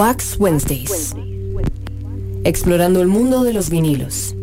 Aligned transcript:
Wax 0.00 0.36
Wednesdays. 0.38 1.14
Explorando 2.44 3.02
el 3.02 3.08
mundo 3.08 3.44
de 3.44 3.52
los 3.52 3.68
vinilos. 3.68 4.34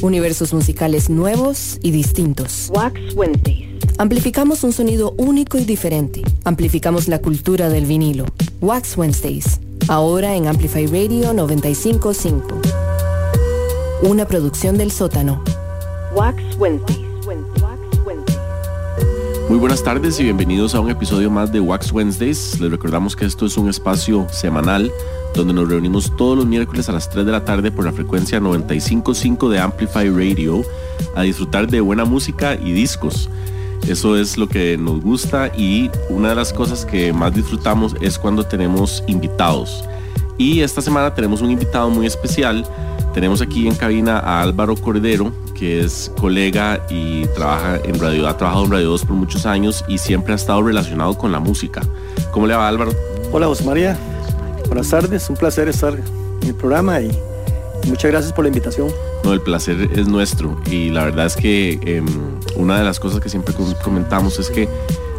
Universos 0.00 0.54
musicales 0.54 1.10
nuevos 1.10 1.78
y 1.82 1.90
distintos. 1.90 2.72
Wax 2.74 2.98
Wednesdays. 3.14 3.66
Amplificamos 3.98 4.64
un 4.64 4.72
sonido 4.72 5.12
único 5.18 5.58
y 5.58 5.66
diferente. 5.66 6.22
Amplificamos 6.44 7.06
la 7.06 7.18
cultura 7.18 7.68
del 7.68 7.84
vinilo. 7.84 8.24
Wax 8.62 8.96
Wednesdays. 8.96 9.60
Ahora 9.88 10.34
en 10.36 10.46
Amplify 10.46 10.86
Radio 10.86 11.34
955. 11.34 12.48
Una 14.04 14.26
producción 14.26 14.78
del 14.78 14.90
sótano. 14.90 15.44
Wax 16.14 16.40
Wednesdays. 16.56 17.05
Muy 19.48 19.58
buenas 19.58 19.84
tardes 19.84 20.18
y 20.18 20.24
bienvenidos 20.24 20.74
a 20.74 20.80
un 20.80 20.90
episodio 20.90 21.30
más 21.30 21.52
de 21.52 21.60
Wax 21.60 21.92
Wednesdays. 21.92 22.58
Les 22.58 22.68
recordamos 22.68 23.14
que 23.14 23.26
esto 23.26 23.46
es 23.46 23.56
un 23.56 23.68
espacio 23.68 24.26
semanal 24.28 24.90
donde 25.36 25.54
nos 25.54 25.68
reunimos 25.68 26.16
todos 26.16 26.36
los 26.36 26.46
miércoles 26.46 26.88
a 26.88 26.92
las 26.92 27.08
3 27.08 27.24
de 27.24 27.30
la 27.30 27.44
tarde 27.44 27.70
por 27.70 27.84
la 27.84 27.92
frecuencia 27.92 28.40
955 28.40 29.48
de 29.48 29.60
Amplify 29.60 30.10
Radio 30.10 30.62
a 31.14 31.22
disfrutar 31.22 31.68
de 31.68 31.80
buena 31.80 32.04
música 32.04 32.56
y 32.56 32.72
discos. 32.72 33.30
Eso 33.86 34.16
es 34.16 34.36
lo 34.36 34.48
que 34.48 34.76
nos 34.76 35.00
gusta 35.00 35.52
y 35.56 35.92
una 36.10 36.30
de 36.30 36.34
las 36.34 36.52
cosas 36.52 36.84
que 36.84 37.12
más 37.12 37.32
disfrutamos 37.32 37.94
es 38.00 38.18
cuando 38.18 38.42
tenemos 38.42 39.04
invitados. 39.06 39.84
Y 40.38 40.62
esta 40.62 40.82
semana 40.82 41.14
tenemos 41.14 41.40
un 41.40 41.52
invitado 41.52 41.88
muy 41.88 42.06
especial. 42.06 42.66
Tenemos 43.14 43.40
aquí 43.40 43.68
en 43.68 43.76
cabina 43.76 44.18
a 44.18 44.42
Álvaro 44.42 44.74
Cordero, 44.74 45.32
que 45.58 45.80
es 45.80 46.12
colega 46.20 46.84
y 46.90 47.26
trabaja 47.28 47.78
en 47.84 47.98
radio, 47.98 48.28
ha 48.28 48.36
trabajado 48.36 48.66
en 48.66 48.70
Radio 48.72 48.90
2 48.90 49.04
por 49.04 49.16
muchos 49.16 49.46
años 49.46 49.84
y 49.88 49.98
siempre 49.98 50.32
ha 50.32 50.36
estado 50.36 50.62
relacionado 50.62 51.16
con 51.16 51.32
la 51.32 51.40
música. 51.40 51.82
¿Cómo 52.30 52.46
le 52.46 52.54
va 52.54 52.68
Álvaro? 52.68 52.92
Hola 53.32 53.46
José 53.46 53.64
María, 53.64 53.98
buenas 54.66 54.88
tardes, 54.90 55.28
un 55.30 55.36
placer 55.36 55.68
estar 55.68 55.94
en 55.94 56.48
el 56.48 56.54
programa 56.54 57.00
y 57.00 57.10
muchas 57.86 58.10
gracias 58.10 58.32
por 58.32 58.44
la 58.44 58.48
invitación. 58.48 58.88
No, 59.24 59.32
el 59.32 59.40
placer 59.40 59.90
es 59.94 60.06
nuestro 60.06 60.60
y 60.70 60.90
la 60.90 61.04
verdad 61.04 61.26
es 61.26 61.36
que 61.36 61.80
em, 61.84 62.06
una 62.56 62.78
de 62.78 62.84
las 62.84 63.00
cosas 63.00 63.20
que 63.20 63.28
siempre 63.28 63.54
comentamos 63.82 64.38
es 64.38 64.50
que 64.50 64.68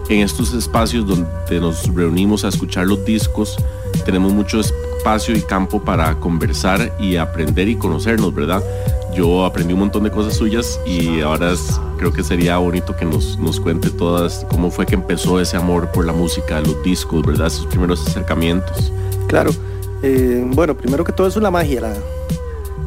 en 0.09 0.21
estos 0.21 0.53
espacios 0.53 1.05
donde 1.05 1.59
nos 1.59 1.93
reunimos 1.93 2.45
a 2.45 2.47
escuchar 2.47 2.87
los 2.87 3.03
discos, 3.03 3.57
tenemos 4.05 4.31
mucho 4.31 4.61
espacio 4.61 5.35
y 5.35 5.41
campo 5.41 5.81
para 5.81 6.19
conversar 6.19 6.95
y 6.99 7.17
aprender 7.17 7.67
y 7.67 7.75
conocernos, 7.75 8.33
¿verdad? 8.33 8.63
Yo 9.13 9.45
aprendí 9.45 9.73
un 9.73 9.79
montón 9.79 10.03
de 10.03 10.11
cosas 10.11 10.35
suyas 10.35 10.79
y 10.85 11.21
ahora 11.21 11.53
creo 11.97 12.13
que 12.13 12.23
sería 12.23 12.57
bonito 12.57 12.95
que 12.95 13.05
nos, 13.05 13.37
nos 13.39 13.59
cuente 13.59 13.89
todas 13.89 14.45
cómo 14.49 14.69
fue 14.69 14.85
que 14.85 14.95
empezó 14.95 15.39
ese 15.39 15.57
amor 15.57 15.89
por 15.91 16.05
la 16.05 16.13
música, 16.13 16.59
los 16.61 16.81
discos, 16.83 17.25
¿verdad? 17.25 17.47
Esos 17.47 17.65
primeros 17.67 18.05
acercamientos. 18.07 18.91
Claro. 19.27 19.51
Eh, 20.03 20.43
bueno, 20.53 20.75
primero 20.75 21.03
que 21.03 21.11
todo 21.11 21.27
es 21.27 21.35
una 21.35 21.49
magia. 21.49 21.81
La, 21.81 21.93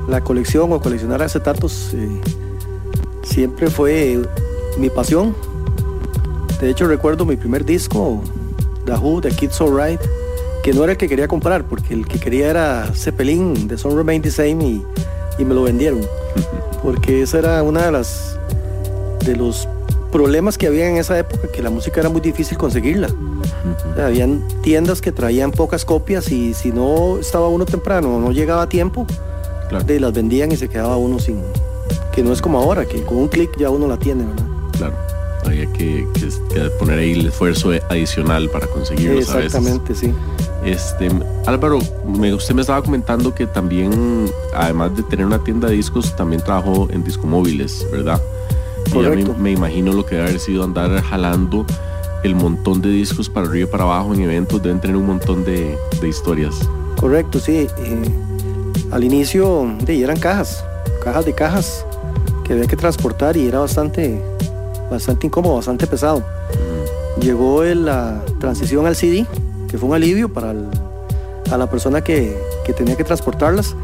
la 0.08 0.20
colección 0.20 0.72
o 0.72 0.80
coleccionar 0.80 1.22
acetatos 1.22 1.90
eh, 1.94 2.20
siempre 3.22 3.68
fue 3.70 4.20
mi 4.78 4.90
pasión. 4.90 5.34
De 6.60 6.70
hecho, 6.70 6.86
recuerdo 6.86 7.24
mi 7.24 7.36
primer 7.36 7.64
disco, 7.64 8.22
The 8.84 8.92
Who, 8.92 9.20
The 9.20 9.30
Kids 9.30 9.60
Alright, 9.60 10.00
que 10.62 10.72
no 10.72 10.82
era 10.84 10.92
el 10.92 10.98
que 10.98 11.08
quería 11.08 11.26
comprar, 11.26 11.64
porque 11.64 11.94
el 11.94 12.06
que 12.06 12.18
quería 12.18 12.50
era 12.50 12.90
Zeppelin, 12.94 13.66
The 13.66 13.78
Sun 13.78 13.96
Remain 13.96 14.20
the 14.20 14.30
Same 14.30 14.64
y 14.64 14.86
y 15.40 15.44
me 15.44 15.54
lo 15.54 15.62
vendieron. 15.62 16.00
Porque 16.82 17.22
esa 17.22 17.38
era 17.38 17.62
una 17.62 17.86
de 17.86 17.92
las 17.92 18.38
de 19.24 19.36
los 19.36 19.68
problemas 20.10 20.58
que 20.58 20.66
había 20.66 20.88
en 20.88 20.96
esa 20.96 21.18
época, 21.18 21.48
que 21.48 21.62
la 21.62 21.70
música 21.70 22.00
era 22.00 22.08
muy 22.08 22.20
difícil 22.20 22.58
conseguirla. 22.58 23.08
habían 24.02 24.42
tiendas 24.62 25.00
que 25.00 25.12
traían 25.12 25.52
pocas 25.52 25.84
copias 25.84 26.30
y 26.32 26.54
si 26.54 26.72
no 26.72 27.18
estaba 27.18 27.48
uno 27.48 27.64
temprano 27.64 28.18
no 28.18 28.32
llegaba 28.32 28.62
a 28.62 28.68
tiempo, 28.68 29.06
de, 29.86 30.00
las 30.00 30.12
vendían 30.12 30.52
y 30.52 30.56
se 30.56 30.68
quedaba 30.68 30.96
uno 30.96 31.18
sin... 31.18 31.40
Que 32.12 32.24
no 32.24 32.32
es 32.32 32.42
como 32.42 32.58
ahora, 32.58 32.86
que 32.86 33.02
con 33.04 33.18
un 33.18 33.28
clic 33.28 33.56
ya 33.56 33.70
uno 33.70 33.86
la 33.86 33.96
tiene, 33.96 34.24
¿verdad? 34.24 34.46
Claro. 34.76 35.09
Había 35.44 35.66
que, 35.72 36.06
poner 36.78 36.98
ahí 36.98 37.12
el 37.12 37.26
esfuerzo 37.26 37.70
adicional 37.88 38.48
para 38.50 38.66
conseguirlo. 38.66 39.18
Exactamente, 39.18 39.94
sí. 39.94 40.12
Este, 40.64 41.10
Álvaro, 41.46 41.78
usted 41.78 42.54
me 42.54 42.60
estaba 42.60 42.82
comentando 42.82 43.34
que 43.34 43.46
también, 43.46 44.30
además 44.54 44.94
de 44.96 45.02
tener 45.04 45.24
una 45.24 45.42
tienda 45.42 45.68
de 45.68 45.76
discos, 45.76 46.14
también 46.14 46.42
trabajó 46.42 46.88
en 46.90 47.02
discomóviles, 47.02 47.86
¿verdad? 47.90 48.20
Correcto. 48.92 49.34
Y 49.38 49.40
me, 49.40 49.52
imagino 49.52 49.92
lo 49.92 50.04
que 50.04 50.16
debe 50.16 50.28
haber 50.28 50.40
sido 50.40 50.64
andar 50.64 51.00
jalando 51.02 51.64
el 52.22 52.34
montón 52.34 52.82
de 52.82 52.90
discos 52.90 53.30
para 53.30 53.46
arriba 53.46 53.68
y 53.68 53.70
para 53.70 53.84
abajo 53.84 54.12
en 54.12 54.20
eventos, 54.20 54.62
deben 54.62 54.80
tener 54.80 54.96
un 54.96 55.06
montón 55.06 55.44
de, 55.44 55.78
historias. 56.06 56.68
Correcto, 56.98 57.38
sí. 57.38 57.66
Eh, 57.78 58.02
al 58.90 59.04
inicio 59.04 59.74
de, 59.84 60.02
eran 60.02 60.18
cajas, 60.18 60.64
cajas 61.02 61.24
de 61.24 61.32
cajas 61.32 61.86
que 62.44 62.52
había 62.52 62.66
que 62.66 62.76
transportar 62.76 63.36
y 63.36 63.46
era 63.46 63.60
bastante, 63.60 64.20
bastante 64.90 65.26
incómodo, 65.26 65.56
bastante 65.56 65.86
pesado. 65.86 66.22
Llegó 67.20 67.64
la 67.64 68.22
transición 68.38 68.86
al 68.86 68.96
CD 68.96 69.26
que 69.70 69.78
fue 69.78 69.88
un 69.88 69.94
alivio 69.94 70.32
para 70.32 70.52
a 71.50 71.56
la 71.56 71.68
persona 71.68 72.02
que, 72.02 72.36
tenía 72.76 72.96
que 72.96 73.02
transportarlas, 73.02 73.74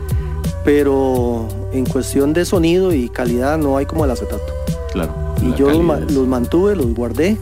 pero 0.65 1.49
en 1.73 1.85
cuestión 1.85 2.33
de 2.33 2.45
sonido 2.45 2.93
y 2.93 3.09
calidad 3.09 3.59
no 3.59 3.77
hay 3.77 3.87
como 3.87 4.05
el 4.05 4.11
acetato. 4.13 4.45
Claro. 4.93 5.13
Y 5.43 5.53
yo 5.55 5.71
los, 5.71 6.29
mantuve, 6.29 6.77
los 6.77 6.95
guardé, 6.95 7.37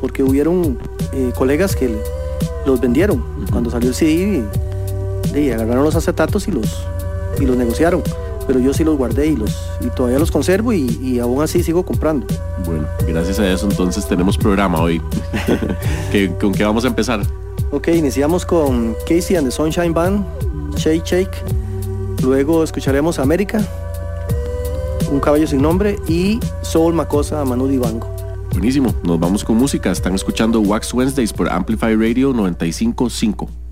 porque 0.00 0.22
hubieron 0.22 0.78
eh, 1.12 1.32
colegas 1.36 1.74
que 1.74 1.96
los 2.64 2.80
vendieron 2.80 3.24
cuando 3.50 3.70
salió 3.70 3.88
el 3.88 3.94
CD 3.94 4.44
y, 5.34 5.50
agarraron 5.50 5.84
los 5.84 5.96
acetatos 5.96 6.46
y 6.46 6.52
los, 6.52 6.86
y 7.40 7.44
los 7.44 7.56
negociaron 7.56 8.02
pero 8.46 8.60
yo 8.60 8.72
sí 8.74 8.84
los 8.84 8.96
guardé 8.96 9.28
y, 9.28 9.36
los, 9.36 9.56
y 9.80 9.88
todavía 9.88 10.18
los 10.18 10.30
conservo 10.30 10.72
y, 10.72 11.18
aún 11.18 11.42
así 11.42 11.62
sigo 11.62 11.84
comprando. 11.84 12.26
Bueno, 12.64 12.86
gracias 13.06 13.38
a 13.38 13.50
eso 13.50 13.68
entonces 13.68 14.06
tenemos 14.06 14.36
programa 14.36 14.80
hoy. 14.80 15.00
¿Con 16.40 16.52
qué 16.52 16.64
vamos 16.64 16.84
a 16.84 16.88
empezar? 16.88 17.22
Ok, 17.70 17.88
iniciamos 17.88 18.44
con 18.46 18.94
Casey 19.08 19.36
and 19.36 19.46
the 19.46 19.50
Sunshine 19.50 19.92
Band, 19.92 20.24
Shake 20.76 21.04
Shake. 21.04 21.42
Luego 22.22 22.64
escucharemos 22.64 23.18
América, 23.18 23.60
Un 25.10 25.20
Caballo 25.20 25.46
Sin 25.46 25.60
Nombre 25.60 25.98
y 26.08 26.40
Soul 26.62 26.94
Macosa, 26.94 27.44
Manu 27.44 27.66
Dibango. 27.66 28.14
Buenísimo, 28.52 28.94
nos 29.02 29.18
vamos 29.18 29.44
con 29.44 29.56
música. 29.56 29.90
Están 29.90 30.14
escuchando 30.14 30.60
Wax 30.60 30.94
Wednesdays 30.94 31.32
por 31.32 31.50
Amplify 31.50 31.96
Radio 31.96 32.32
955. 32.32 33.63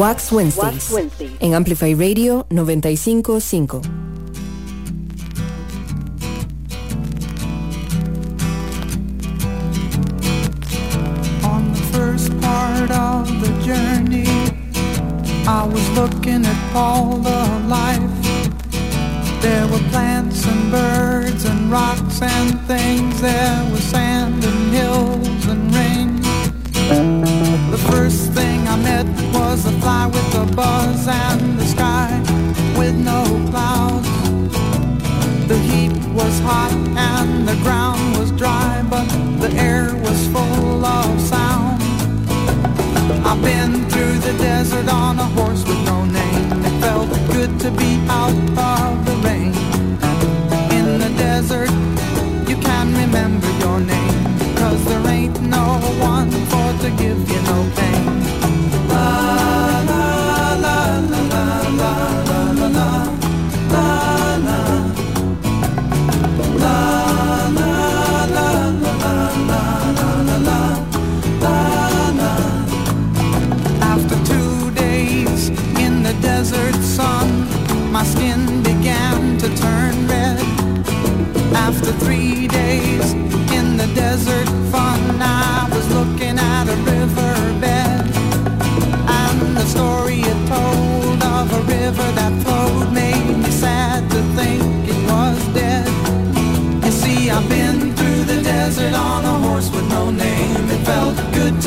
Wax 0.00 0.30
Wednesdays, 0.30 0.94
en 1.40 1.52
Amplify 1.52 1.92
Radio 1.92 2.46
955. 2.48 3.82
On 11.44 11.70
the 11.70 11.82
first 11.92 12.30
part 12.40 12.90
of 12.90 13.28
the 13.42 13.52
journey, 13.62 14.24
I 15.46 15.66
was 15.70 15.86
looking 15.90 16.46
at 16.46 16.74
all 16.74 17.18
the 17.18 17.44
life. 17.68 18.00
There 19.42 19.66
were 19.68 19.84
plants 19.90 20.46
and 20.46 20.70
birds 20.70 21.44
and 21.44 21.70
rocks 21.70 22.22
and 22.22 22.58
things. 22.66 23.20
There 23.20 23.68
was 23.70 23.82
sand 23.82 24.42
and 24.42 24.72
hills 24.72 25.46
and 25.46 25.74
rain. 25.74 26.22
The 27.70 27.78
first 27.92 28.32
thing 28.32 28.59
I 29.00 29.02
met 29.02 29.34
was 29.34 29.64
a 29.64 29.72
fly 29.80 30.06
with 30.08 30.34
a 30.34 30.44
buzz 30.54 31.08
and 31.08 31.58
the 31.58 31.64
sky 31.64 32.10
with 32.76 32.94
no 32.94 33.22
clouds. 33.50 34.06
The 35.48 35.56
heat 35.56 35.96
was 36.12 36.38
hot 36.40 36.70
and 36.96 37.48
the 37.48 37.56
ground 37.62 38.18
was 38.18 38.30
dry, 38.32 38.84
but 38.90 39.08
the 39.40 39.50
air 39.56 39.94
was 40.04 40.26
full 40.26 40.84
of 40.84 41.18
sound. 41.18 41.80
I've 43.24 43.40
been 43.42 43.88
through 43.88 44.18
the 44.18 44.36
desert 44.36 44.92
on 44.92 45.18
a 45.18 45.28
horse 45.36 45.64
with 45.64 45.82
no 45.86 46.04
name. 46.04 46.52
It 46.68 46.80
felt 46.82 47.08
good 47.32 47.58
to 47.60 47.70
be 47.70 47.92
out 48.08 48.36
of 48.36 49.06
the 49.06 49.16
rain. 49.26 49.54
In 50.76 50.98
the 51.00 51.12
desert, 51.16 51.70
you 52.46 52.56
can 52.56 52.92
remember 52.92 53.50
your 53.64 53.80
name, 53.80 54.56
cause 54.56 54.84
there 54.84 55.06
ain't 55.06 55.40
no 55.40 55.78
one 56.00 56.30
for 56.50 56.68
to 56.82 56.90
give 57.02 57.18
you 57.30 57.40
no 57.44 57.70
pain. 57.76 58.19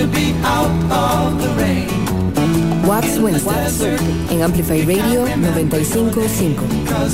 to 0.03 0.09
be 0.09 0.33
out 0.43 0.69
of 0.91 1.41
the 1.41 1.49
rain. 1.55 1.87
Wednesday. 3.19 3.97
En 4.29 4.41
Amplify 4.41 4.83
Radio 4.85 5.25
955. 5.25 7.13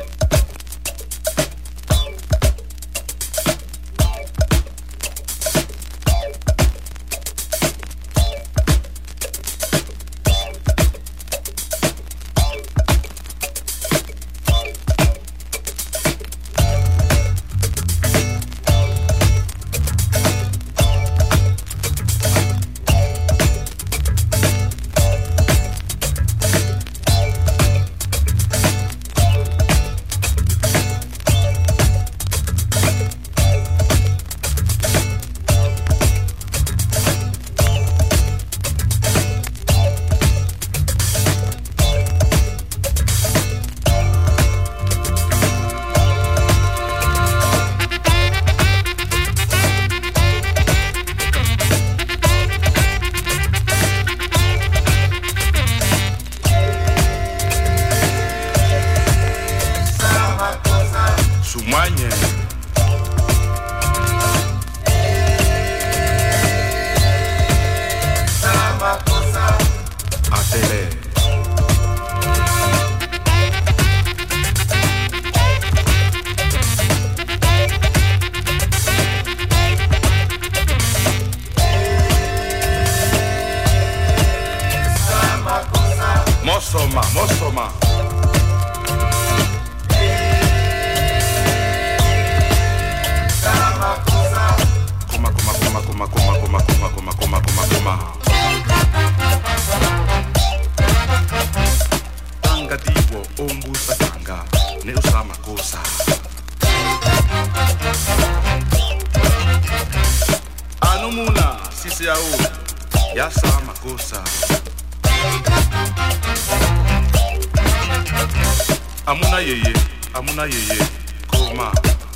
amuna 119.11 119.39
yeye 119.39 119.73
amuna 120.13 120.43
yeye. 120.45 120.79
Kurma 121.27 121.71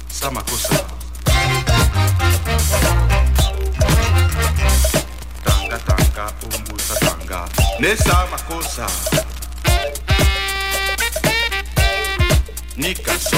samakosa 0.07 0.79
tanga 5.43 5.77
tanga 5.87 6.25
ombusa 6.55 6.95
tanga. 6.99 7.49
Ne 7.79 7.95
samakosa 7.97 8.87
nikaso 12.77 13.37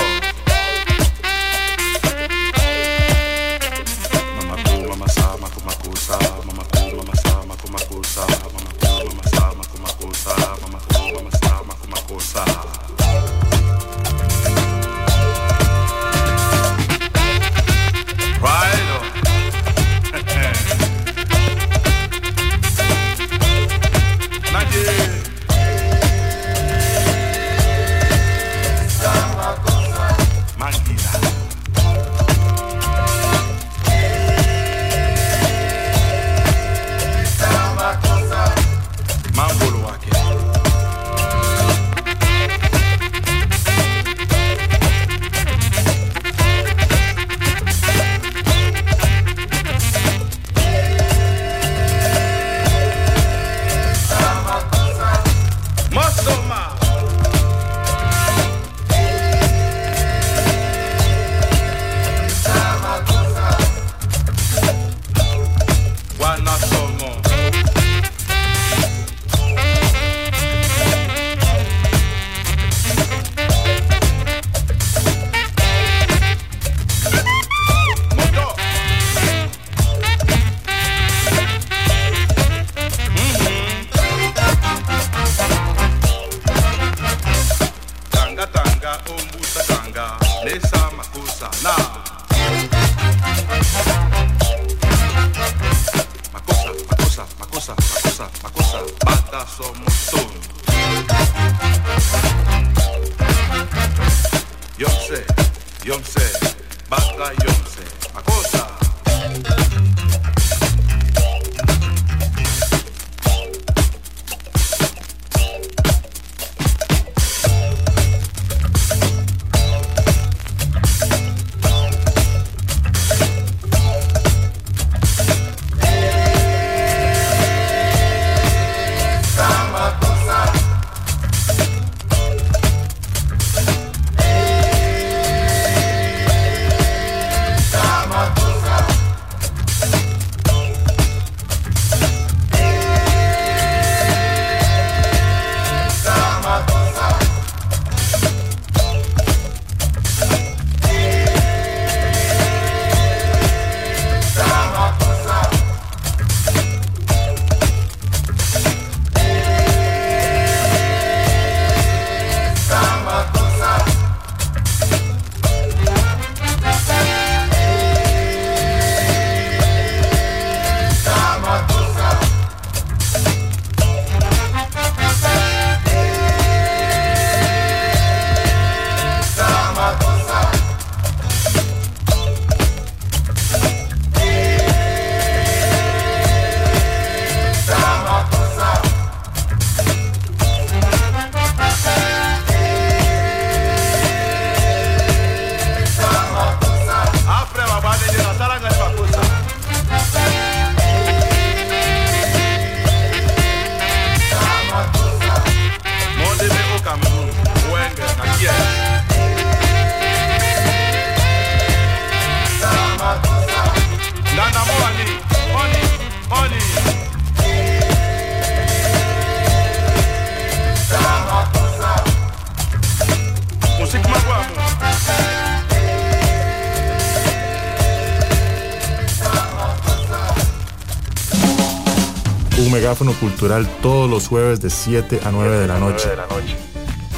megáfono 232.88 233.12
cultural 233.20 233.68
todos 233.82 234.10
los 234.10 234.30
jueves 234.30 234.62
de 234.62 234.70
7 234.70 235.20
a 235.26 235.32
9 235.32 235.58
de 235.58 235.68
la 235.68 235.78
noche. 235.78 236.08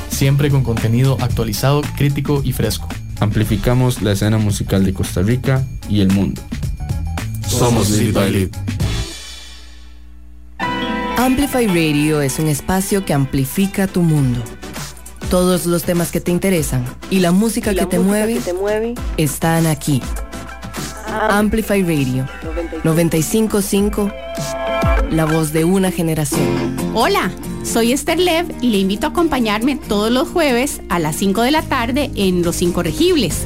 Siempre 0.10 0.50
con 0.50 0.64
contenido 0.64 1.16
actualizado, 1.22 1.84
crítico 1.96 2.42
y 2.44 2.54
fresco. 2.54 2.88
Amplificamos 3.20 4.02
la 4.02 4.14
escena 4.14 4.40
musical 4.40 4.84
de 4.84 4.96
Costa 4.96 5.22
Rica 5.22 5.64
y 5.88 6.02
el 6.02 6.12
mundo. 6.12 6.42
Somos 7.48 7.92
Lead 7.92 8.16
by 8.16 8.32
Lead. 8.32 8.50
Amplify 11.18 11.68
Radio 11.68 12.22
es 12.22 12.40
un 12.40 12.48
espacio 12.48 13.06
que 13.06 13.14
amplifica 13.14 13.86
tu 13.86 14.02
mundo. 14.02 14.42
Todos 15.30 15.68
los 15.68 15.84
temas 15.84 16.12
que 16.12 16.20
te 16.20 16.32
interesan 16.32 16.84
y 17.12 17.20
la 17.20 17.32
música, 17.32 17.74
Y 17.74 17.76
la 17.76 17.84
que, 17.84 17.90
te 17.90 18.00
música 18.00 18.10
mueve 18.10 18.34
que 18.34 18.40
te 18.40 18.54
mueve 18.54 18.96
están 19.18 19.68
aquí. 19.68 20.02
Amplify 21.30 21.84
Radio 21.84 22.26
955, 22.84 24.12
la 25.12 25.26
voz 25.26 25.54
de 25.54 25.64
una 25.64 25.92
generación. 25.92 26.76
Hola, 26.94 27.32
soy 27.64 27.94
Esther 27.94 28.20
Lev 28.20 28.46
y 28.62 28.70
le 28.70 28.78
invito 28.78 29.08
a 29.08 29.10
acompañarme 29.10 29.76
todos 29.76 30.12
los 30.12 30.28
jueves 30.30 30.82
a 30.90 31.00
las 31.00 31.16
5 31.16 31.42
de 31.42 31.52
la 31.52 31.62
tarde 31.62 32.12
en 32.16 32.44
Los 32.44 32.62
Incorregibles. 32.62 33.46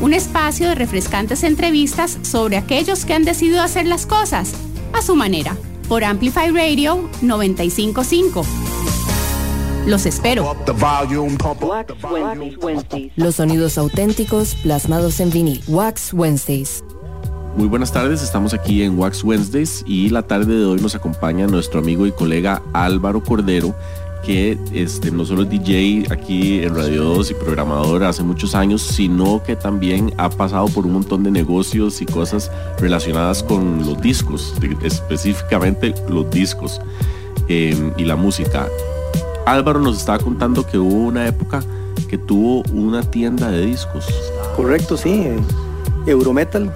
Un 0.00 0.14
espacio 0.14 0.68
de 0.68 0.74
refrescantes 0.74 1.42
entrevistas 1.42 2.18
sobre 2.22 2.56
aquellos 2.56 3.04
que 3.04 3.14
han 3.14 3.24
decidido 3.24 3.62
hacer 3.62 3.86
las 3.86 4.06
cosas 4.06 4.54
a 4.92 5.02
su 5.02 5.16
manera 5.16 5.56
por 5.88 6.04
Amplify 6.04 6.50
Radio 6.50 7.08
955. 7.22 8.44
Los 9.86 10.06
espero. 10.06 10.54
Los 13.16 13.34
sonidos 13.34 13.78
auténticos 13.78 14.54
plasmados 14.56 15.20
en 15.20 15.30
vinil. 15.30 15.62
Wax 15.66 16.12
Wednesdays. 16.12 16.84
Muy 17.58 17.66
buenas 17.66 17.90
tardes, 17.90 18.22
estamos 18.22 18.54
aquí 18.54 18.84
en 18.84 18.96
Wax 18.96 19.24
Wednesdays 19.24 19.82
y 19.84 20.10
la 20.10 20.22
tarde 20.22 20.60
de 20.60 20.64
hoy 20.64 20.80
nos 20.80 20.94
acompaña 20.94 21.48
nuestro 21.48 21.80
amigo 21.80 22.06
y 22.06 22.12
colega 22.12 22.62
Álvaro 22.72 23.20
Cordero, 23.20 23.74
que 24.24 24.56
este, 24.72 25.10
no 25.10 25.24
solo 25.24 25.42
es 25.42 25.50
DJ 25.50 26.04
aquí 26.08 26.60
en 26.62 26.76
Radio 26.76 27.02
2 27.02 27.32
y 27.32 27.34
programador 27.34 28.04
hace 28.04 28.22
muchos 28.22 28.54
años, 28.54 28.82
sino 28.82 29.42
que 29.42 29.56
también 29.56 30.14
ha 30.18 30.30
pasado 30.30 30.68
por 30.68 30.86
un 30.86 30.92
montón 30.92 31.24
de 31.24 31.32
negocios 31.32 32.00
y 32.00 32.06
cosas 32.06 32.48
relacionadas 32.78 33.42
con 33.42 33.84
los 33.84 34.00
discos, 34.00 34.54
específicamente 34.84 35.96
los 36.08 36.30
discos 36.30 36.80
eh, 37.48 37.92
y 37.96 38.04
la 38.04 38.14
música. 38.14 38.68
Álvaro 39.46 39.80
nos 39.80 39.98
estaba 39.98 40.20
contando 40.20 40.64
que 40.64 40.78
hubo 40.78 41.08
una 41.08 41.26
época 41.26 41.64
que 42.08 42.18
tuvo 42.18 42.62
una 42.72 43.02
tienda 43.02 43.50
de 43.50 43.66
discos. 43.66 44.06
Correcto, 44.54 44.96
sí. 44.96 45.26
Eurometal. 46.06 46.72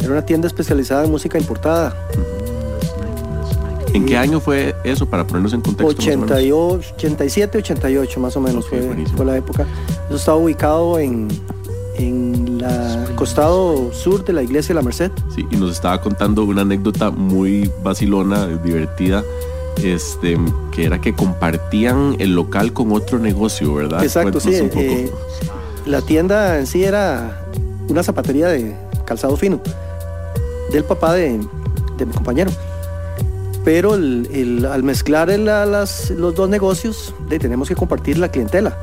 Era 0.00 0.12
una 0.12 0.24
tienda 0.24 0.46
especializada 0.46 1.04
en 1.04 1.10
música 1.10 1.38
importada. 1.38 1.94
¿En 3.92 4.04
qué 4.04 4.16
año 4.18 4.40
fue 4.40 4.74
eso 4.84 5.06
para 5.06 5.26
ponernos 5.26 5.52
en 5.54 5.62
contexto? 5.62 5.96
más 5.96 6.06
o 6.06 6.10
menos? 6.10 6.24
88, 6.30 6.94
87, 6.96 7.58
88 7.58 8.20
más 8.20 8.36
o 8.36 8.40
menos 8.40 8.66
fue, 8.68 9.24
la 9.24 9.36
época. 9.36 9.64
Eso 10.08 10.16
estaba 10.16 10.36
ubicado 10.36 10.98
en, 10.98 11.28
en 11.96 12.58
la- 12.60 13.04
el 13.08 13.14
costado 13.14 13.90
sur 13.94 14.22
de 14.24 14.34
la 14.34 14.42
iglesia 14.42 14.68
de 14.68 14.74
la 14.74 14.82
Merced. 14.82 15.10
Sí, 15.34 15.46
y 15.50 15.56
nos 15.56 15.72
estaba 15.72 16.00
contando 16.02 16.44
una 16.44 16.60
anécdota 16.62 17.10
muy 17.10 17.70
vacilona, 17.82 18.46
divertida, 18.48 19.24
este, 19.82 20.36
que 20.72 20.84
era 20.84 21.00
que 21.00 21.14
compartían 21.14 22.16
el 22.18 22.34
local 22.34 22.74
con 22.74 22.92
otro 22.92 23.18
negocio, 23.18 23.72
¿verdad? 23.74 24.02
Exacto, 24.04 24.40
sí. 24.40 24.50
Cuéntanos 24.50 24.76
eh, 24.84 25.12
la 25.86 26.02
tienda 26.02 26.58
en 26.58 26.66
sí 26.66 26.84
era 26.84 27.46
una 27.88 28.02
zapatería 28.02 28.48
de 28.48 28.74
calzado 29.06 29.36
fino 29.38 29.60
del 30.72 30.84
papá 30.84 31.14
de, 31.14 31.40
de 31.98 32.06
mi 32.06 32.12
compañero. 32.12 32.50
Pero 33.64 33.94
el- 33.94 34.28
el- 34.32 34.64
al 34.66 34.82
mezclar 34.82 35.28
el- 35.30 35.44
las- 35.46 36.10
los 36.10 36.34
dos 36.34 36.48
negocios, 36.48 37.14
de, 37.28 37.38
tenemos 37.38 37.68
que 37.68 37.74
compartir 37.74 38.18
la 38.18 38.30
clientela. 38.30 38.78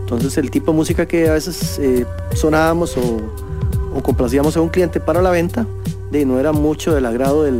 Entonces 0.00 0.36
el 0.38 0.50
tipo 0.50 0.72
de 0.72 0.76
música 0.76 1.06
que 1.06 1.28
a 1.28 1.32
veces 1.34 1.78
eh, 1.78 2.04
sonábamos 2.34 2.96
o, 2.96 3.20
o 3.96 4.02
complacíamos 4.02 4.56
a 4.56 4.60
un 4.60 4.68
cliente 4.68 5.00
para 5.00 5.20
la 5.22 5.30
venta, 5.30 5.66
de, 6.10 6.24
no 6.26 6.38
era 6.38 6.52
mucho 6.52 6.94
del 6.94 7.06
agrado 7.06 7.44
de 7.44 7.52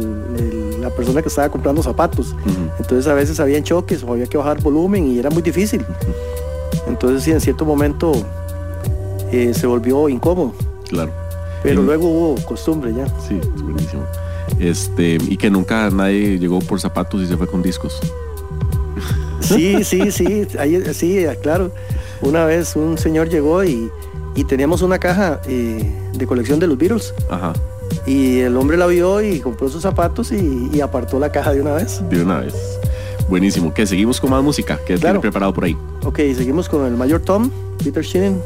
la 0.78 0.90
persona 0.90 1.22
que 1.22 1.28
estaba 1.28 1.48
comprando 1.48 1.82
zapatos. 1.82 2.34
Entonces 2.78 3.06
a 3.06 3.14
veces 3.14 3.38
había 3.40 3.62
choques 3.62 4.02
o 4.02 4.12
había 4.12 4.26
que 4.26 4.36
bajar 4.36 4.60
volumen 4.62 5.06
y 5.08 5.18
era 5.18 5.30
muy 5.30 5.42
difícil. 5.42 5.84
Entonces 6.86 7.22
sí, 7.22 7.30
en 7.30 7.40
cierto 7.40 7.64
momento 7.64 8.12
eh, 9.30 9.52
se 9.54 9.66
volvió 9.66 10.08
incómodo, 10.08 10.52
Claro. 10.88 11.10
Pero 11.62 11.82
luego 11.82 12.08
hubo 12.08 12.34
costumbre 12.44 12.92
ya. 12.94 13.06
Sí, 13.26 13.38
es 13.54 13.62
buenísimo. 13.62 14.02
Este, 14.58 15.18
y 15.28 15.36
que 15.36 15.50
nunca 15.50 15.88
nadie 15.90 16.38
llegó 16.38 16.58
por 16.60 16.80
zapatos 16.80 17.22
y 17.22 17.26
se 17.26 17.36
fue 17.36 17.46
con 17.46 17.62
discos. 17.62 18.00
Sí, 19.40 19.82
sí, 19.84 20.10
sí, 20.12 20.46
ahí, 20.58 20.82
sí, 20.94 21.24
claro. 21.42 21.70
Una 22.20 22.44
vez 22.44 22.76
un 22.76 22.96
señor 22.96 23.28
llegó 23.28 23.64
y, 23.64 23.90
y 24.34 24.44
teníamos 24.44 24.82
una 24.82 24.98
caja 24.98 25.40
eh, 25.46 25.84
de 26.14 26.26
colección 26.26 26.60
de 26.60 26.68
los 26.68 26.78
Beatles 26.78 27.12
Ajá, 27.28 27.52
y 28.06 28.38
el 28.40 28.56
hombre 28.56 28.76
la 28.76 28.86
vio 28.86 29.20
y 29.20 29.40
compró 29.40 29.68
sus 29.68 29.82
zapatos 29.82 30.30
y, 30.30 30.70
y 30.72 30.80
apartó 30.80 31.18
la 31.18 31.32
caja 31.32 31.52
de 31.52 31.60
una 31.60 31.72
vez. 31.74 32.00
de 32.08 32.22
una 32.22 32.38
vez. 32.40 32.54
Buenísimo. 33.28 33.72
Que 33.74 33.86
seguimos 33.86 34.20
con 34.20 34.30
más 34.30 34.42
música. 34.42 34.76
que 34.78 34.84
tiene 34.94 35.00
Claro. 35.00 35.20
preparado 35.20 35.52
por 35.52 35.64
ahí? 35.64 35.76
Ok, 36.04 36.18
seguimos 36.36 36.68
con 36.68 36.86
el 36.86 36.96
Mayor 36.96 37.20
Tom, 37.20 37.50
Peter 37.82 38.04
Sheenan, 38.04 38.40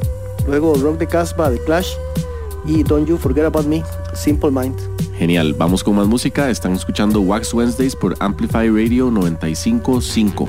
luego 0.49 0.75
Rock 0.75 0.99
the 0.99 1.07
Casbah 1.07 1.51
de 1.51 1.59
Clash 1.65 1.93
y 2.67 2.83
Don't 2.83 3.09
You 3.09 3.17
Forget 3.17 3.45
About 3.45 3.67
Me, 3.67 3.83
Simple 4.15 4.51
Mind. 4.51 4.77
Genial. 5.17 5.55
Vamos 5.55 5.83
con 5.83 5.97
más 5.97 6.07
música. 6.07 6.51
Están 6.51 6.73
escuchando 6.73 7.21
Wax 7.21 7.55
Wednesdays 7.55 7.97
por 7.97 8.15
Amplify 8.21 8.69
Radio 8.69 9.11
955. 9.11 10.47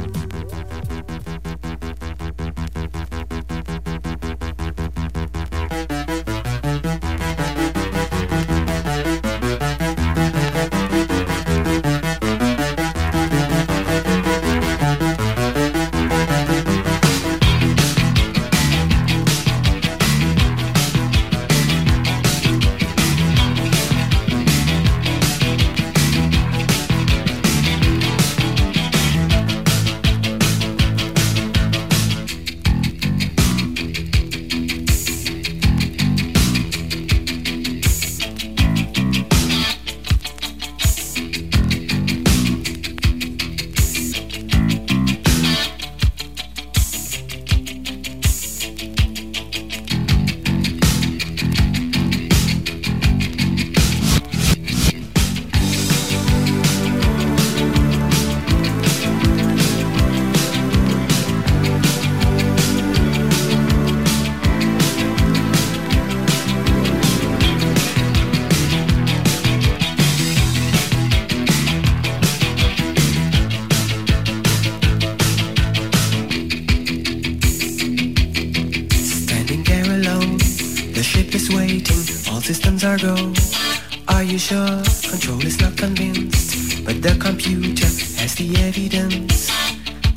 Evidence. 88.68 89.50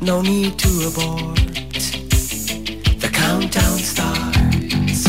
No 0.01 0.21
need 0.21 0.59
to 0.59 0.69
abort. 0.89 1.37
The 3.03 3.09
countdown 3.13 3.77
starts. 3.79 5.01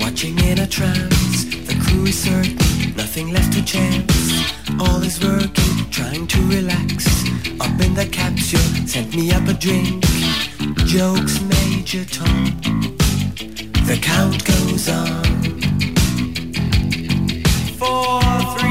Watching 0.00 0.38
in 0.38 0.60
a 0.60 0.66
trance, 0.66 1.44
the 1.68 1.76
crew 1.84 2.06
is 2.06 2.18
certain, 2.18 2.96
nothing 2.96 3.32
left 3.34 3.52
to 3.52 3.62
chance. 3.62 4.32
All 4.80 5.02
is 5.02 5.20
working, 5.22 5.90
trying 5.90 6.26
to 6.28 6.40
relax. 6.48 7.06
Up 7.60 7.78
in 7.86 7.92
the 7.94 8.08
capsule, 8.10 8.70
sent 8.86 9.14
me 9.14 9.30
up 9.30 9.46
a 9.46 9.52
drink. 9.52 10.02
Jokes, 10.86 11.42
Major 11.42 12.06
Tom. 12.06 12.44
The 13.88 13.98
count 14.00 14.42
goes 14.46 14.88
on. 14.88 15.24
Four, 17.78 18.20
three, 18.54 18.69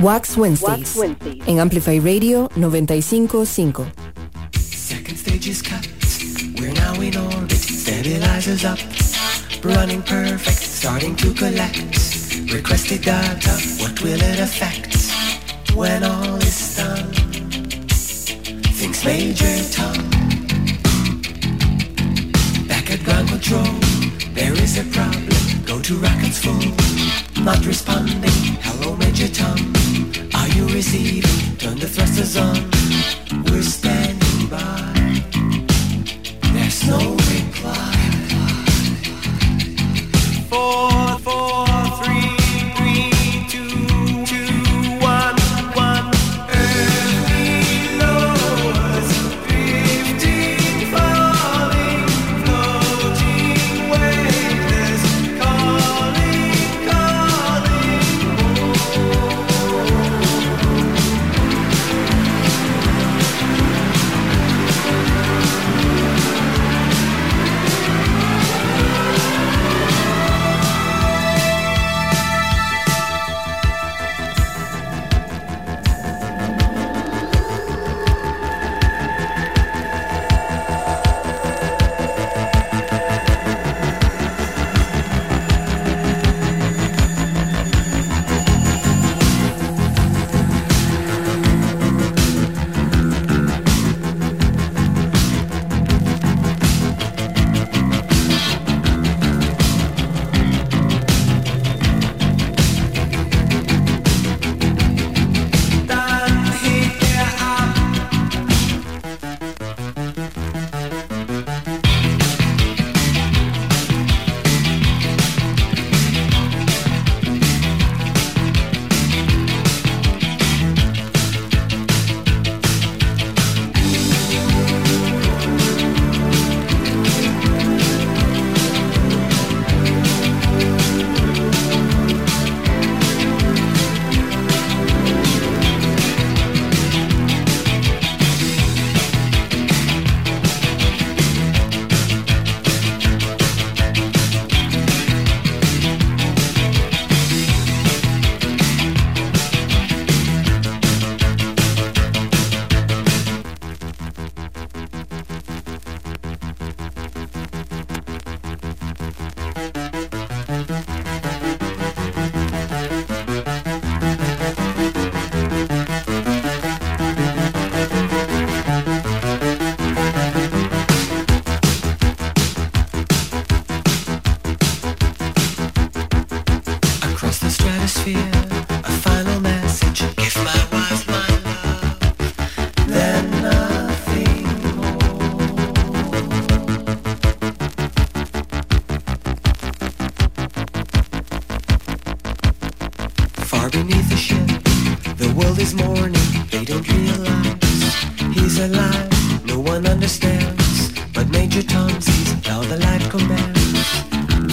Wax 0.00 0.36
Wednesdays, 0.36 0.94
en 1.46 1.58
Amplify 1.58 1.98
Radio 1.98 2.48
955. 2.54 3.86
Second 4.60 5.16
stage 5.16 5.48
is 5.48 5.62
cut. 5.62 5.88
We're 6.60 6.72
now 6.72 7.00
in 7.00 7.16
orbit. 7.16 7.56
Stabilizers 7.56 8.64
up. 8.64 8.78
Running 9.62 10.02
perfect. 10.02 10.62
Starting 10.62 11.16
to 11.16 11.32
collect. 11.32 11.78
Requested 12.52 13.02
data. 13.04 13.50
What 13.80 14.00
will 14.02 14.20
it 14.20 14.38
affect 14.38 14.96
when 15.74 16.04
all 16.04 16.36
is 16.42 16.76
done? 16.76 17.10
Things 18.76 19.02
major 19.02 19.64
tom. 19.72 19.96
Back 22.68 22.90
at 22.90 23.02
ground 23.02 23.28
control. 23.28 23.80
There 24.34 24.52
is 24.62 24.76
a 24.78 24.84
problem. 24.92 25.64
Go 25.64 25.80
to 25.80 25.94
rockets 25.94 26.38
full. 26.44 27.42
Not 27.42 27.64
responding. 27.64 28.58
Hello, 28.60 28.94
Major 28.96 29.28
Tom. 29.28 29.75
Are 30.76 30.78
receiving? 30.78 31.56
Turn 31.56 31.78
the 31.78 31.86
thrusters 31.86 32.36
on. 32.36 32.54
We're 33.44 33.62
standing 33.62 34.46
by. 34.50 35.22
There's 36.52 36.86
no 36.86 37.15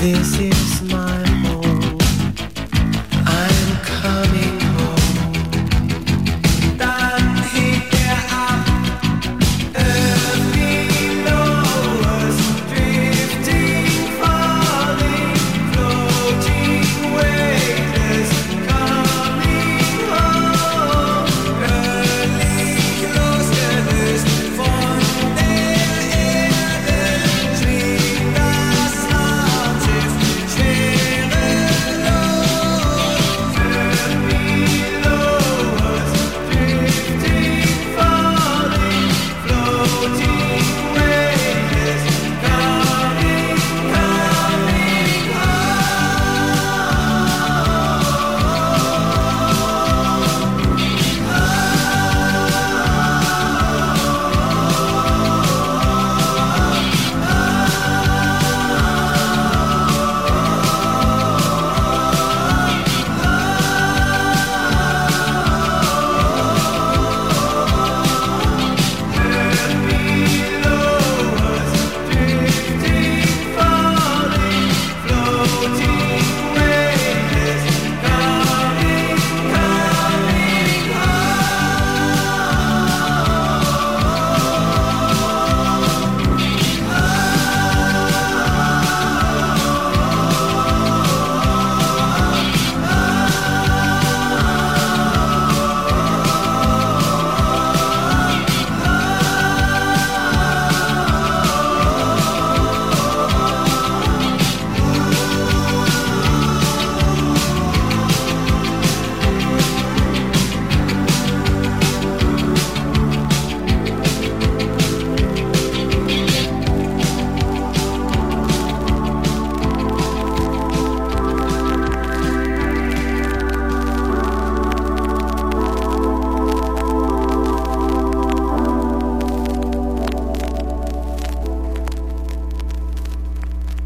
This 0.04 0.38
is 0.38 0.82
my 0.92 1.23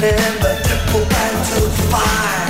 remember 0.00 0.54
the 0.62 0.76
poop 0.86 1.12
and 1.12 1.44
to 1.44 1.60
fire. 1.90 2.49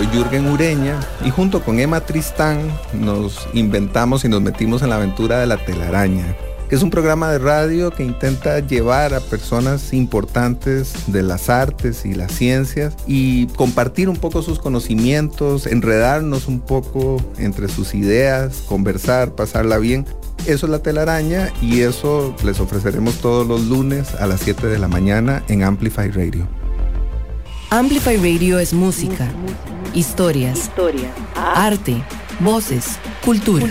Soy 0.00 0.08
Jürgen 0.14 0.46
Ureña 0.46 0.98
y 1.26 1.28
junto 1.28 1.62
con 1.62 1.78
Emma 1.78 2.00
Tristán 2.00 2.72
nos 2.94 3.46
inventamos 3.52 4.24
y 4.24 4.30
nos 4.30 4.40
metimos 4.40 4.80
en 4.80 4.88
la 4.88 4.96
aventura 4.96 5.40
de 5.40 5.46
la 5.46 5.62
telaraña, 5.62 6.34
que 6.70 6.76
es 6.76 6.82
un 6.82 6.88
programa 6.88 7.30
de 7.30 7.38
radio 7.38 7.90
que 7.90 8.02
intenta 8.02 8.60
llevar 8.60 9.12
a 9.12 9.20
personas 9.20 9.92
importantes 9.92 10.94
de 11.08 11.22
las 11.22 11.50
artes 11.50 12.06
y 12.06 12.14
las 12.14 12.32
ciencias 12.32 12.96
y 13.06 13.48
compartir 13.48 14.08
un 14.08 14.16
poco 14.16 14.40
sus 14.40 14.58
conocimientos, 14.58 15.66
enredarnos 15.66 16.48
un 16.48 16.60
poco 16.60 17.18
entre 17.36 17.68
sus 17.68 17.94
ideas, 17.94 18.62
conversar, 18.66 19.34
pasarla 19.34 19.76
bien. 19.76 20.06
Eso 20.46 20.64
es 20.64 20.72
la 20.72 20.78
telaraña 20.78 21.52
y 21.60 21.82
eso 21.82 22.34
les 22.42 22.58
ofreceremos 22.58 23.16
todos 23.16 23.46
los 23.46 23.66
lunes 23.66 24.14
a 24.14 24.26
las 24.26 24.40
7 24.40 24.66
de 24.66 24.78
la 24.78 24.88
mañana 24.88 25.44
en 25.48 25.62
Amplify 25.62 26.10
Radio. 26.10 26.48
Amplify 27.68 28.16
Radio 28.16 28.58
es 28.58 28.72
música, 28.72 29.28
historias, 29.94 30.70
arte, 31.34 32.02
voces, 32.40 32.98
cultura. 33.24 33.66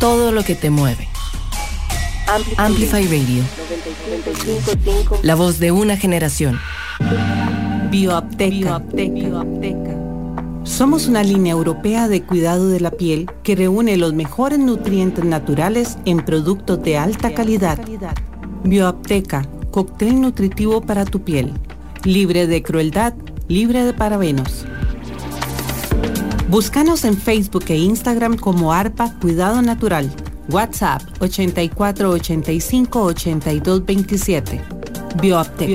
Todo 0.00 0.32
lo 0.32 0.44
que 0.44 0.54
te 0.54 0.70
mueve. 0.70 1.08
Amplify 2.56 3.04
Radio. 3.06 3.42
La 5.22 5.34
voz 5.34 5.58
de 5.58 5.72
una 5.72 5.96
generación. 5.96 6.58
Bioapteca. 7.90 8.82
Somos 10.64 11.06
una 11.06 11.22
línea 11.22 11.52
europea 11.52 12.08
de 12.08 12.22
cuidado 12.22 12.68
de 12.68 12.80
la 12.80 12.90
piel 12.90 13.30
que 13.42 13.56
reúne 13.56 13.96
los 13.96 14.12
mejores 14.12 14.58
nutrientes 14.58 15.24
naturales 15.24 15.96
en 16.04 16.18
productos 16.18 16.82
de 16.82 16.98
alta 16.98 17.32
calidad. 17.32 17.78
Bioapteca 18.64 19.48
cóctel 19.70 20.20
nutritivo 20.20 20.80
para 20.80 21.04
tu 21.04 21.22
piel, 21.22 21.52
libre 22.04 22.46
de 22.46 22.62
crueldad, 22.62 23.14
libre 23.48 23.84
de 23.84 23.94
parabenos. 23.94 24.64
Búscanos 26.48 27.04
en 27.04 27.16
Facebook 27.16 27.64
e 27.68 27.76
Instagram 27.76 28.36
como 28.36 28.72
ARPA 28.72 29.12
Cuidado 29.20 29.60
Natural. 29.62 30.10
WhatsApp 30.50 31.02
8485 31.20 33.02
8227. 33.02 34.60
Bioaptec. 35.20 35.68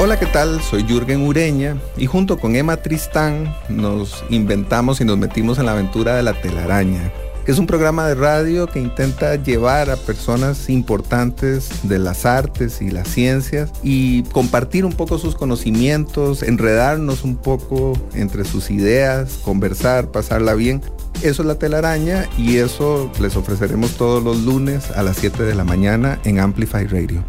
Hola, 0.00 0.18
¿qué 0.18 0.26
tal? 0.26 0.60
Soy 0.62 0.84
Jürgen 0.84 1.26
Ureña 1.26 1.76
y 1.96 2.06
junto 2.06 2.38
con 2.38 2.54
Emma 2.54 2.76
Tristán 2.76 3.52
nos 3.68 4.24
inventamos 4.30 5.00
y 5.00 5.04
nos 5.04 5.18
metimos 5.18 5.58
en 5.58 5.66
la 5.66 5.72
aventura 5.72 6.14
de 6.14 6.22
la 6.22 6.40
telaraña 6.40 7.12
es 7.48 7.58
un 7.58 7.66
programa 7.66 8.06
de 8.06 8.14
radio 8.14 8.66
que 8.66 8.78
intenta 8.78 9.34
llevar 9.36 9.88
a 9.88 9.96
personas 9.96 10.68
importantes 10.68 11.70
de 11.82 11.98
las 11.98 12.26
artes 12.26 12.82
y 12.82 12.90
las 12.90 13.08
ciencias 13.08 13.72
y 13.82 14.22
compartir 14.24 14.84
un 14.84 14.92
poco 14.92 15.16
sus 15.16 15.34
conocimientos, 15.34 16.42
enredarnos 16.42 17.24
un 17.24 17.36
poco 17.36 17.94
entre 18.12 18.44
sus 18.44 18.70
ideas, 18.70 19.40
conversar, 19.42 20.10
pasarla 20.10 20.52
bien. 20.52 20.82
Eso 21.22 21.40
es 21.40 21.48
la 21.48 21.58
telaraña 21.58 22.28
y 22.36 22.58
eso 22.58 23.10
les 23.18 23.34
ofreceremos 23.34 23.92
todos 23.92 24.22
los 24.22 24.44
lunes 24.44 24.90
a 24.90 25.02
las 25.02 25.16
7 25.16 25.42
de 25.42 25.54
la 25.54 25.64
mañana 25.64 26.20
en 26.24 26.40
Amplify 26.40 26.86
Radio. 26.86 27.24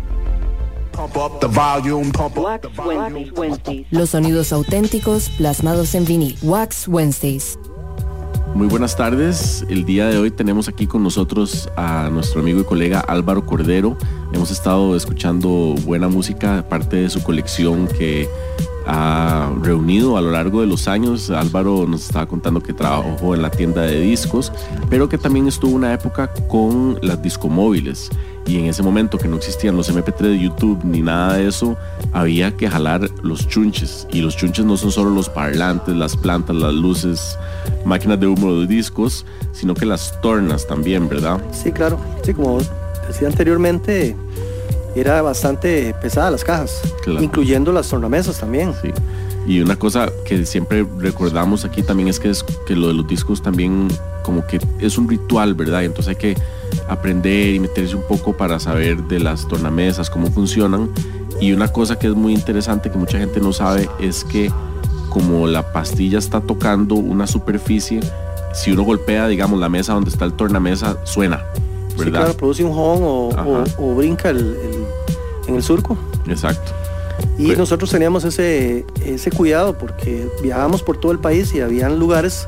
Los 3.90 4.10
sonidos 4.10 4.52
auténticos 4.52 5.30
plasmados 5.30 5.96
en 5.96 6.04
vinil. 6.04 6.38
Wax 6.44 6.90
Wednesdays. 6.90 7.58
Muy 8.54 8.68
buenas 8.68 8.98
tardes. 8.98 9.66
El 9.70 9.86
día 9.86 10.08
de 10.08 10.18
hoy 10.18 10.32
tenemos 10.32 10.68
aquí 10.68 10.88
con 10.88 11.04
nosotros 11.04 11.70
a 11.76 12.10
nuestro 12.12 12.42
amigo 12.42 12.62
y 12.62 12.64
colega 12.64 13.00
Álvaro 13.00 13.46
Cordero. 13.46 13.96
Hemos 14.34 14.52
estado 14.52 14.96
escuchando 14.96 15.76
buena 15.86 16.10
música, 16.10 16.68
parte 16.68 16.98
de 16.98 17.10
su 17.10 17.24
colección 17.24 17.88
que 17.88 18.28
ha 18.92 19.54
reunido 19.62 20.18
a 20.18 20.22
lo 20.22 20.32
largo 20.32 20.62
de 20.62 20.68
los 20.68 20.88
años. 20.88 21.30
Álvaro 21.30 21.86
nos 21.88 22.06
estaba 22.06 22.26
contando 22.26 22.62
que 22.62 22.74
trabajó 22.74 23.36
en 23.36 23.42
la 23.42 23.52
tienda 23.52 23.84
de 23.84 24.00
discos, 24.02 24.52
pero 24.90 25.08
que 25.08 25.18
también 25.18 25.48
estuvo 25.48 25.76
una 25.76 25.94
época 25.94 26.34
con 26.48 26.98
las 27.02 27.22
discomóviles 27.22 28.10
y 28.50 28.58
en 28.58 28.66
ese 28.66 28.82
momento 28.82 29.20
que 29.20 29.28
no 29.28 29.38
existían 29.38 29.78
los 29.78 29.94
MP3 29.94 30.18
de 30.18 30.40
YouTube 30.40 30.80
ni 30.84 31.02
nada 31.02 31.36
de 31.36 31.48
eso, 31.48 31.78
había 32.12 32.58
que 32.58 32.68
jalar 32.68 33.08
los 33.22 33.48
chunches. 33.48 34.08
Y 34.12 34.22
los 34.22 34.36
chunches 34.36 34.66
no 34.66 34.76
son 34.76 34.92
solo 34.92 35.12
los 35.12 35.30
parlantes, 35.30 35.96
las 35.96 36.18
plantas, 36.18 36.56
las 36.56 36.74
luces, 36.74 37.38
máquinas 37.86 38.20
de 38.20 38.26
humo 38.26 38.56
de 38.56 38.66
discos, 38.66 39.24
sino 39.52 39.76
que 39.76 39.86
las 39.86 40.20
tornas 40.22 40.66
también, 40.66 41.08
¿verdad? 41.08 41.40
Sí, 41.52 41.72
claro. 41.72 42.00
Sí, 42.24 42.34
como 42.34 42.58
decía 43.08 43.28
anteriormente, 43.28 44.16
era 44.96 45.22
bastante 45.22 45.94
pesada 46.02 46.32
las 46.32 46.44
cajas, 46.44 46.82
incluyendo 47.20 47.72
las 47.72 47.88
tornamesas 47.90 48.40
también. 48.40 48.74
Sí. 48.82 48.92
Y 49.48 49.62
una 49.62 49.76
cosa 49.76 50.12
que 50.26 50.46
siempre 50.46 50.86
recordamos 51.00 51.66
aquí 51.66 51.82
también 51.82 52.10
es 52.10 52.20
que, 52.20 52.30
es 52.30 52.44
que 52.68 52.76
lo 52.76 52.90
de 52.90 52.94
los 52.94 53.08
discos 53.08 53.42
también 53.42 53.88
como 54.24 54.46
que 54.46 54.60
es 54.80 54.98
un 54.98 55.10
ritual, 55.10 55.56
¿verdad? 55.56 55.82
Y 55.82 55.86
entonces 55.86 56.10
hay 56.10 56.16
que 56.18 56.38
aprender 56.88 57.56
y 57.56 57.60
meterse 57.60 57.96
un 57.96 58.04
poco 58.04 58.38
para 58.38 58.60
saber 58.60 59.02
de 59.04 59.20
las 59.20 59.48
tornamesas, 59.48 60.10
cómo 60.10 60.30
funcionan. 60.30 60.90
Y 61.42 61.54
una 61.54 61.70
cosa 61.70 61.98
que 61.98 62.08
es 62.08 62.16
muy 62.16 62.34
interesante 62.34 62.92
que 62.92 62.98
mucha 62.98 63.18
gente 63.18 63.40
no 63.40 63.54
sabe 63.54 63.90
es 64.00 64.24
que 64.24 64.52
como 65.10 65.48
la 65.48 65.72
pastilla 65.72 66.20
está 66.20 66.42
tocando 66.42 66.96
una 66.96 67.26
superficie, 67.26 68.02
si 68.54 68.72
uno 68.72 68.84
golpea, 68.84 69.28
digamos, 69.28 69.60
la 69.60 69.70
mesa 69.70 69.94
donde 69.94 70.10
está 70.10 70.26
el 70.26 70.34
tornamesa, 70.34 70.98
suena. 71.06 71.44
¿Verdad? 72.00 72.20
Sí, 72.20 72.24
claro, 72.24 72.38
produce 72.38 72.64
un 72.64 72.72
hon 72.72 73.32
o, 73.78 73.96
brinca 73.96 74.30
en 74.30 75.56
el 75.56 75.64
surco. 75.64 75.98
Exacto. 76.28 76.72
Y 77.38 77.48
pues 77.48 77.58
nosotros 77.58 77.90
teníamos 77.90 78.24
ese, 78.24 78.86
ese 79.04 79.32
cuidado 79.32 79.78
porque 79.78 80.28
viajábamos 80.42 80.84
por 80.84 80.98
todo 80.98 81.12
el 81.12 81.20
país 81.20 81.54
y 81.54 81.62
habían 81.62 82.00
lugares 82.00 82.48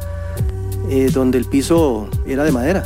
eh, 0.90 1.10
donde 1.14 1.38
el 1.38 1.46
piso 1.46 2.08
era 2.26 2.44
de 2.44 2.52
madera. 2.52 2.84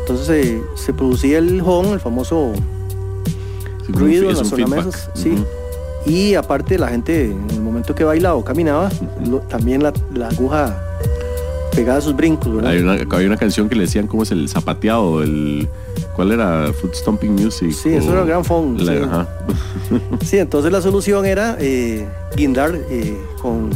Entonces 0.00 0.28
eh, 0.28 0.62
se 0.74 0.92
producía 0.92 1.38
el 1.38 1.60
hon, 1.60 1.86
el 1.86 2.00
famoso 2.00 2.52
ruido 3.88 4.30
en 4.30 4.36
las 4.36 4.50
tornamesas. 4.50 5.10
Sí. 5.14 5.34
Y 6.06 6.34
aparte 6.34 6.78
la 6.78 6.88
gente 6.88 7.30
en 7.30 7.50
el 7.50 7.60
momento 7.60 7.94
que 7.94 8.04
bailaba 8.04 8.36
o 8.36 8.44
caminaba, 8.44 8.90
también 9.48 9.82
la, 9.82 10.28
aguja 10.28 10.82
pegaba 11.74 12.00
sus 12.00 12.14
brincos. 12.14 12.64
Hay 12.64 12.78
una, 12.78 12.92
hay 12.92 13.26
una 13.26 13.36
canción 13.36 13.68
que 13.68 13.74
le 13.74 13.82
decían 13.82 14.06
cómo 14.06 14.22
es 14.22 14.30
el 14.30 14.48
zapateado, 14.48 15.22
el 15.22 15.68
¿cuál 16.14 16.32
era? 16.32 16.72
Foot 16.72 16.94
Stomping 16.94 17.32
Music. 17.32 17.72
Sí, 17.72 17.94
eso 17.94 18.12
era 18.12 18.22
el 18.22 18.26
gran 18.26 18.44
phone. 18.44 18.78
sí. 20.24 20.38
entonces 20.38 20.72
la 20.72 20.80
solución 20.80 21.26
era 21.26 21.56
eh, 21.60 22.06
guindar 22.36 22.78
con, 23.40 23.70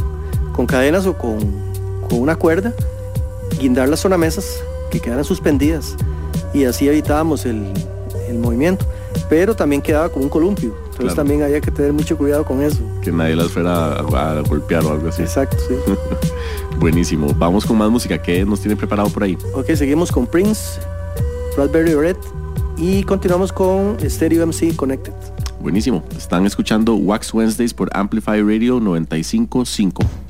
con, 0.53 0.65
cadenas 0.65 1.05
o 1.05 1.17
con, 1.17 1.39
con 2.09 2.19
una 2.21 2.35
cuerda, 2.35 2.73
guindar 3.59 3.89
las 3.89 4.01
tornamesas 4.01 4.61
que 4.89 4.99
quedaran 4.99 5.23
suspendidas 5.23 5.95
y 6.53 6.65
así 6.65 6.87
evitábamos 6.87 7.45
el, 7.45 7.71
movimiento. 8.33 8.85
Pero 9.27 9.55
también 9.55 9.81
quedaba 9.81 10.09
como 10.09 10.23
un 10.23 10.29
columpio. 10.29 10.75
Entonces 10.91 11.15
también 11.15 11.43
había 11.43 11.61
que 11.61 11.71
tener 11.71 11.93
mucho 11.93 12.17
cuidado 12.17 12.45
con 12.45 12.61
eso. 12.61 12.79
Que 13.01 13.11
nadie 13.11 13.35
las 13.35 13.47
fuera 13.47 13.93
a, 13.93 14.41
golpear 14.41 14.83
o 14.85 14.91
algo 14.91 15.09
así. 15.09 15.23
Exacto, 15.23 15.57
sí. 15.67 15.75
Buenísimo. 16.77 17.33
Vamos 17.35 17.65
con 17.65 17.77
más 17.77 17.89
música. 17.89 18.21
¿Qué 18.21 18.45
nos 18.45 18.59
tiene 18.59 18.75
preparado 18.75 19.09
por 19.09 19.23
ahí? 19.23 19.37
Ok, 19.53 19.71
seguimos 19.75 20.11
con 20.11 20.27
Prince, 20.27 20.79
Raspberry 21.59 21.93
Red 21.93 22.15
y 22.77 23.03
continuamos 23.03 23.51
con 23.51 23.97
Stereo 23.99 24.47
MC 24.47 24.77
Connected. 24.77 25.11
Buenísimo. 25.59 26.05
Están 26.17 26.45
escuchando 26.45 26.95
Wax 26.95 27.33
Wednesdays 27.33 27.73
por 27.73 27.89
Amplify 27.91 28.41
Radio 28.41 28.79
955. 28.79 30.28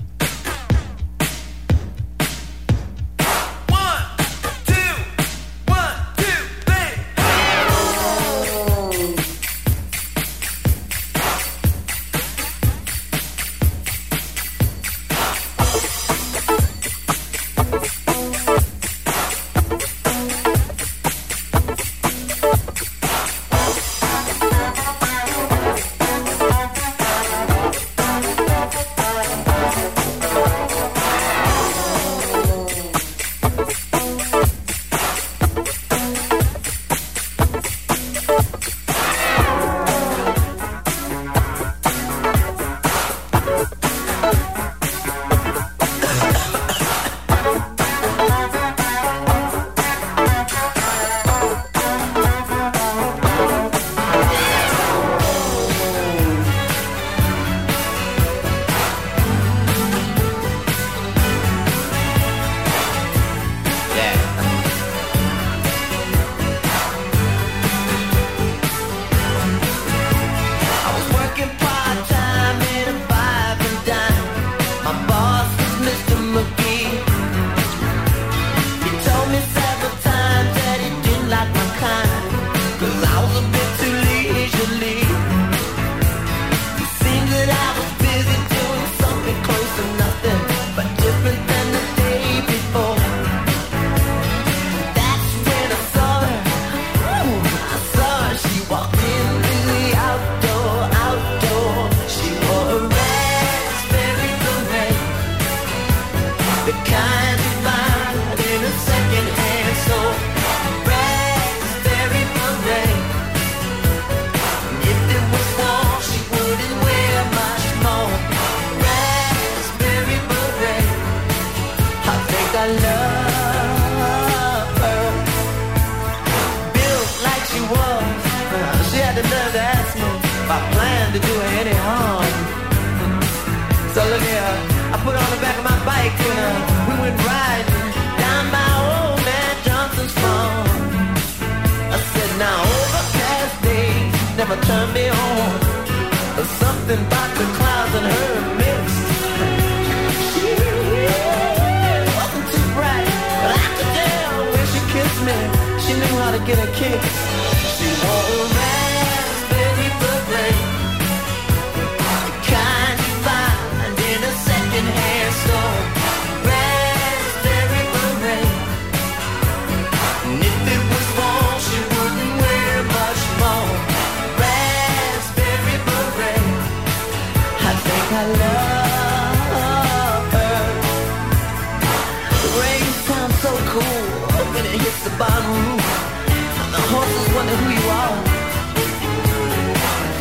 wonder 187.40 187.56
who 187.56 187.70
you 187.72 187.86
are. 188.04 188.18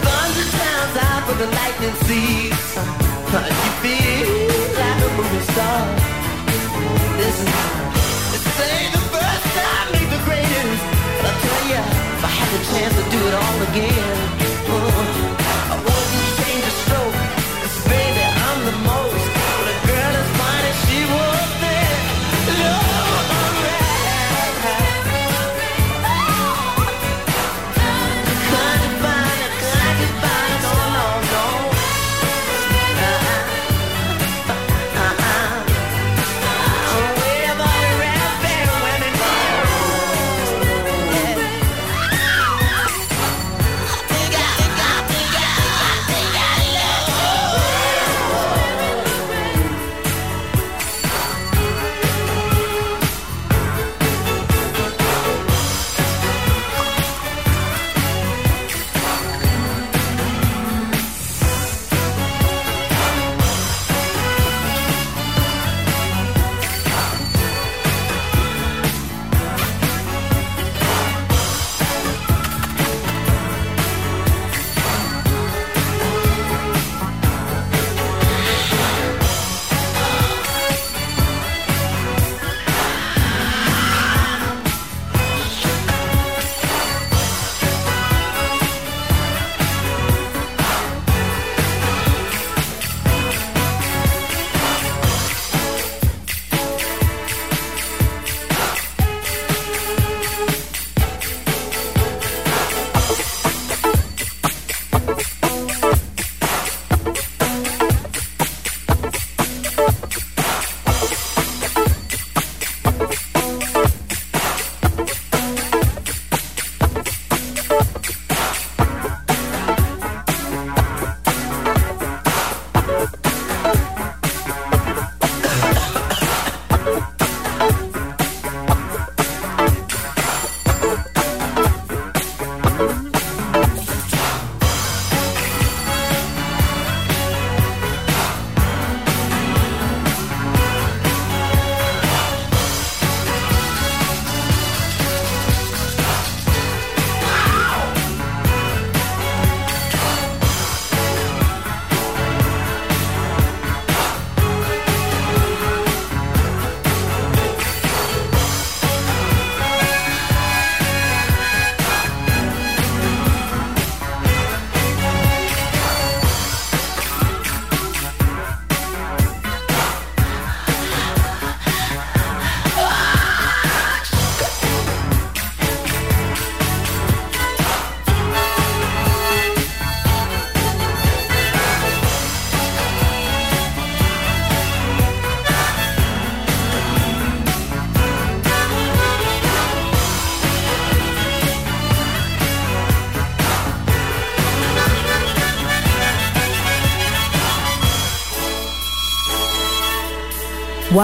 Thunder 0.07 0.47
sounds 0.61 0.97
out 1.07 1.23
for 1.27 1.37
the 1.43 1.49
lightning 1.59 1.97
seeds. 2.07 2.69
You 3.65 3.73
feel 3.83 4.31
like 4.79 5.01
a 5.07 5.11
movie 5.19 5.45
star. 5.51 5.81
This 7.19 7.37
is 7.43 7.51
this 8.31 8.61
ain't 8.71 8.93
the 8.99 9.05
first 9.15 9.47
time, 9.59 9.89
ain't 9.99 10.11
the 10.15 10.23
greatest. 10.29 10.83
But 11.19 11.27
I 11.31 11.35
tell 11.43 11.63
ya, 11.73 11.83
if 12.15 12.23
I 12.29 12.33
had 12.39 12.51
the 12.55 12.61
chance 12.71 12.95
to 12.99 13.05
do 13.11 13.21
it 13.29 13.35
all 13.35 13.59
again. 13.69 14.48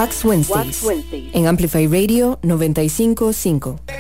Wax 0.05 0.22
Wednesdays, 0.22 0.82
Wednesdays. 0.82 1.32
en 1.32 1.46
Amplify 1.46 1.86
Radio 1.86 2.38
955. 2.42 3.93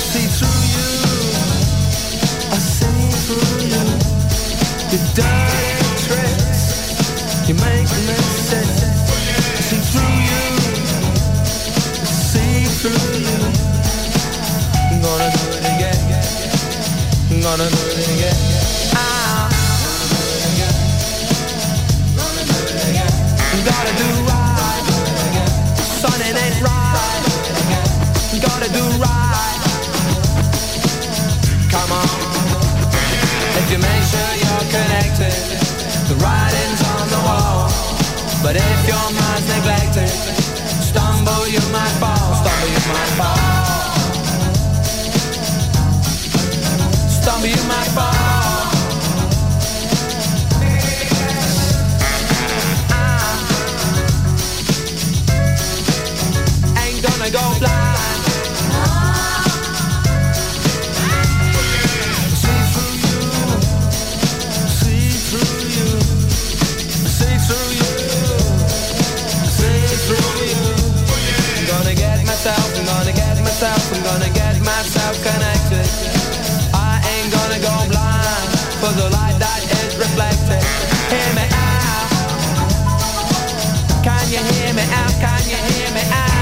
See 0.00 0.26
through 0.26 0.62
you. 0.74 0.90
I 2.50 2.58
see 2.58 3.06
through 3.26 3.62
you. 3.70 3.84
Your 4.90 5.04
dirty 5.14 5.70
tricks. 6.04 6.64
You 7.48 7.54
make 7.54 7.88
see 9.68 9.80
through 9.92 10.18
you. 10.30 10.42
See 12.04 12.64
through 12.80 13.06
you. 13.22 13.38
Gonna 15.02 15.28
do 15.34 15.44
it 15.52 15.64
again. 15.72 16.00
Gonna 17.42 17.68
do 17.70 17.80
it 17.88 17.93
But 38.54 38.62
if 38.62 38.86
your 38.86 39.10
mind's 39.18 39.48
neglected, 39.48 40.08
stumble 40.80 41.48
you 41.48 41.58
might 41.72 41.90
fall. 41.98 42.34
Stumble 42.36 42.68
you 42.68 42.78
might 42.86 43.10
fall. 43.18 43.96
Stumble 47.08 47.48
you 47.48 47.64
might 47.66 47.88
fall. 47.88 48.43
Connected. 75.22 75.86
I 76.74 76.98
ain't 77.12 77.30
gonna 77.32 77.60
go 77.60 77.74
blind 77.92 78.48
for 78.80 78.92
the 78.98 79.08
light 79.10 79.36
that 79.38 79.60
is 79.62 79.96
reflected. 79.96 80.62
Hear 81.12 81.30
me 81.38 81.46
out. 81.52 82.08
Can 84.02 84.24
you 84.32 84.42
hear 84.54 84.74
me 84.74 84.82
out? 84.92 85.14
Can 85.22 85.42
you 85.48 85.56
hear 85.56 85.90
me 85.94 86.02
out? 86.10 86.33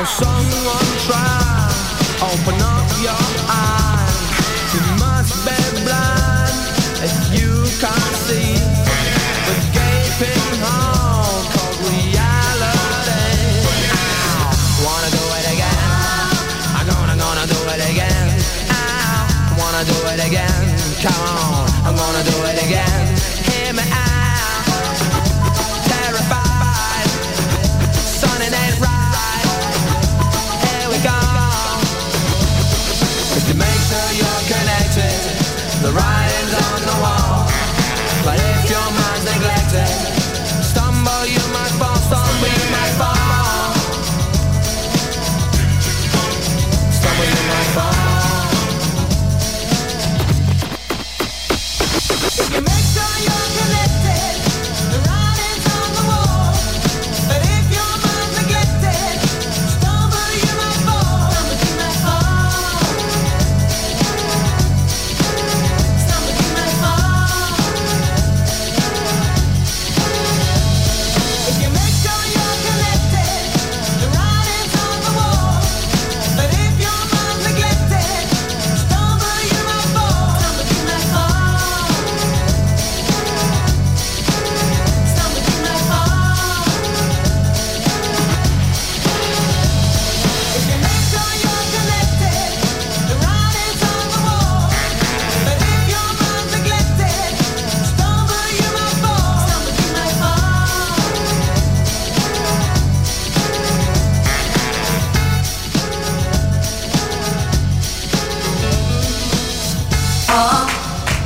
Won't 0.00 0.08
someone 0.08 0.90
try? 1.04 1.68
Open 2.24 2.56
up 2.56 2.88
your 3.04 3.20
eyes. 3.52 4.16
You 4.72 4.80
must 4.96 5.44
be 5.44 5.60
blind 5.84 6.56
if 7.04 7.12
you 7.36 7.52
can't 7.76 8.16
see 8.24 8.56
the 9.44 9.56
gaping 9.76 10.56
hole 10.64 11.44
called 11.52 11.76
reality. 11.84 13.44
Ow. 13.92 14.48
Wanna 14.88 15.10
do 15.12 15.24
it 15.36 15.46
again? 15.52 15.76
I'm 16.80 16.86
gonna, 16.88 17.16
gonna 17.20 17.46
do 17.46 17.60
it 17.68 17.82
again. 17.92 18.40
Ow. 18.72 19.60
Wanna 19.60 19.84
do 19.84 19.98
it 20.16 20.20
again? 20.26 20.64
Come 21.04 21.28
on, 21.28 21.68
I'm 21.84 21.94
gonna 21.94 22.24
do 22.24 22.36
it 22.48 22.64
again. 22.64 22.99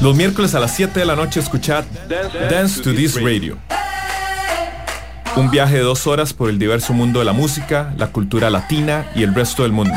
Los 0.05 0.15
miércoles 0.15 0.55
a 0.55 0.61
las 0.61 0.77
7 0.77 1.01
de 1.01 1.07
la 1.07 1.17
noche 1.17 1.41
escuchad 1.41 1.83
Dance 2.51 2.83
to 2.83 2.93
This 2.93 3.19
Radio. 3.23 3.57
Un 5.35 5.51
viaje 5.51 5.77
de 5.77 5.81
dos 5.81 6.07
horas 6.07 6.35
por 6.35 6.51
el 6.51 6.59
diverso 6.59 6.93
mundo 6.93 7.21
de 7.21 7.25
la 7.25 7.33
música, 7.33 7.95
la 7.97 8.09
cultura 8.09 8.51
latina 8.51 9.11
y 9.17 9.23
el 9.23 9.35
resto 9.35 9.63
del 9.63 9.73
mundo. 9.73 9.95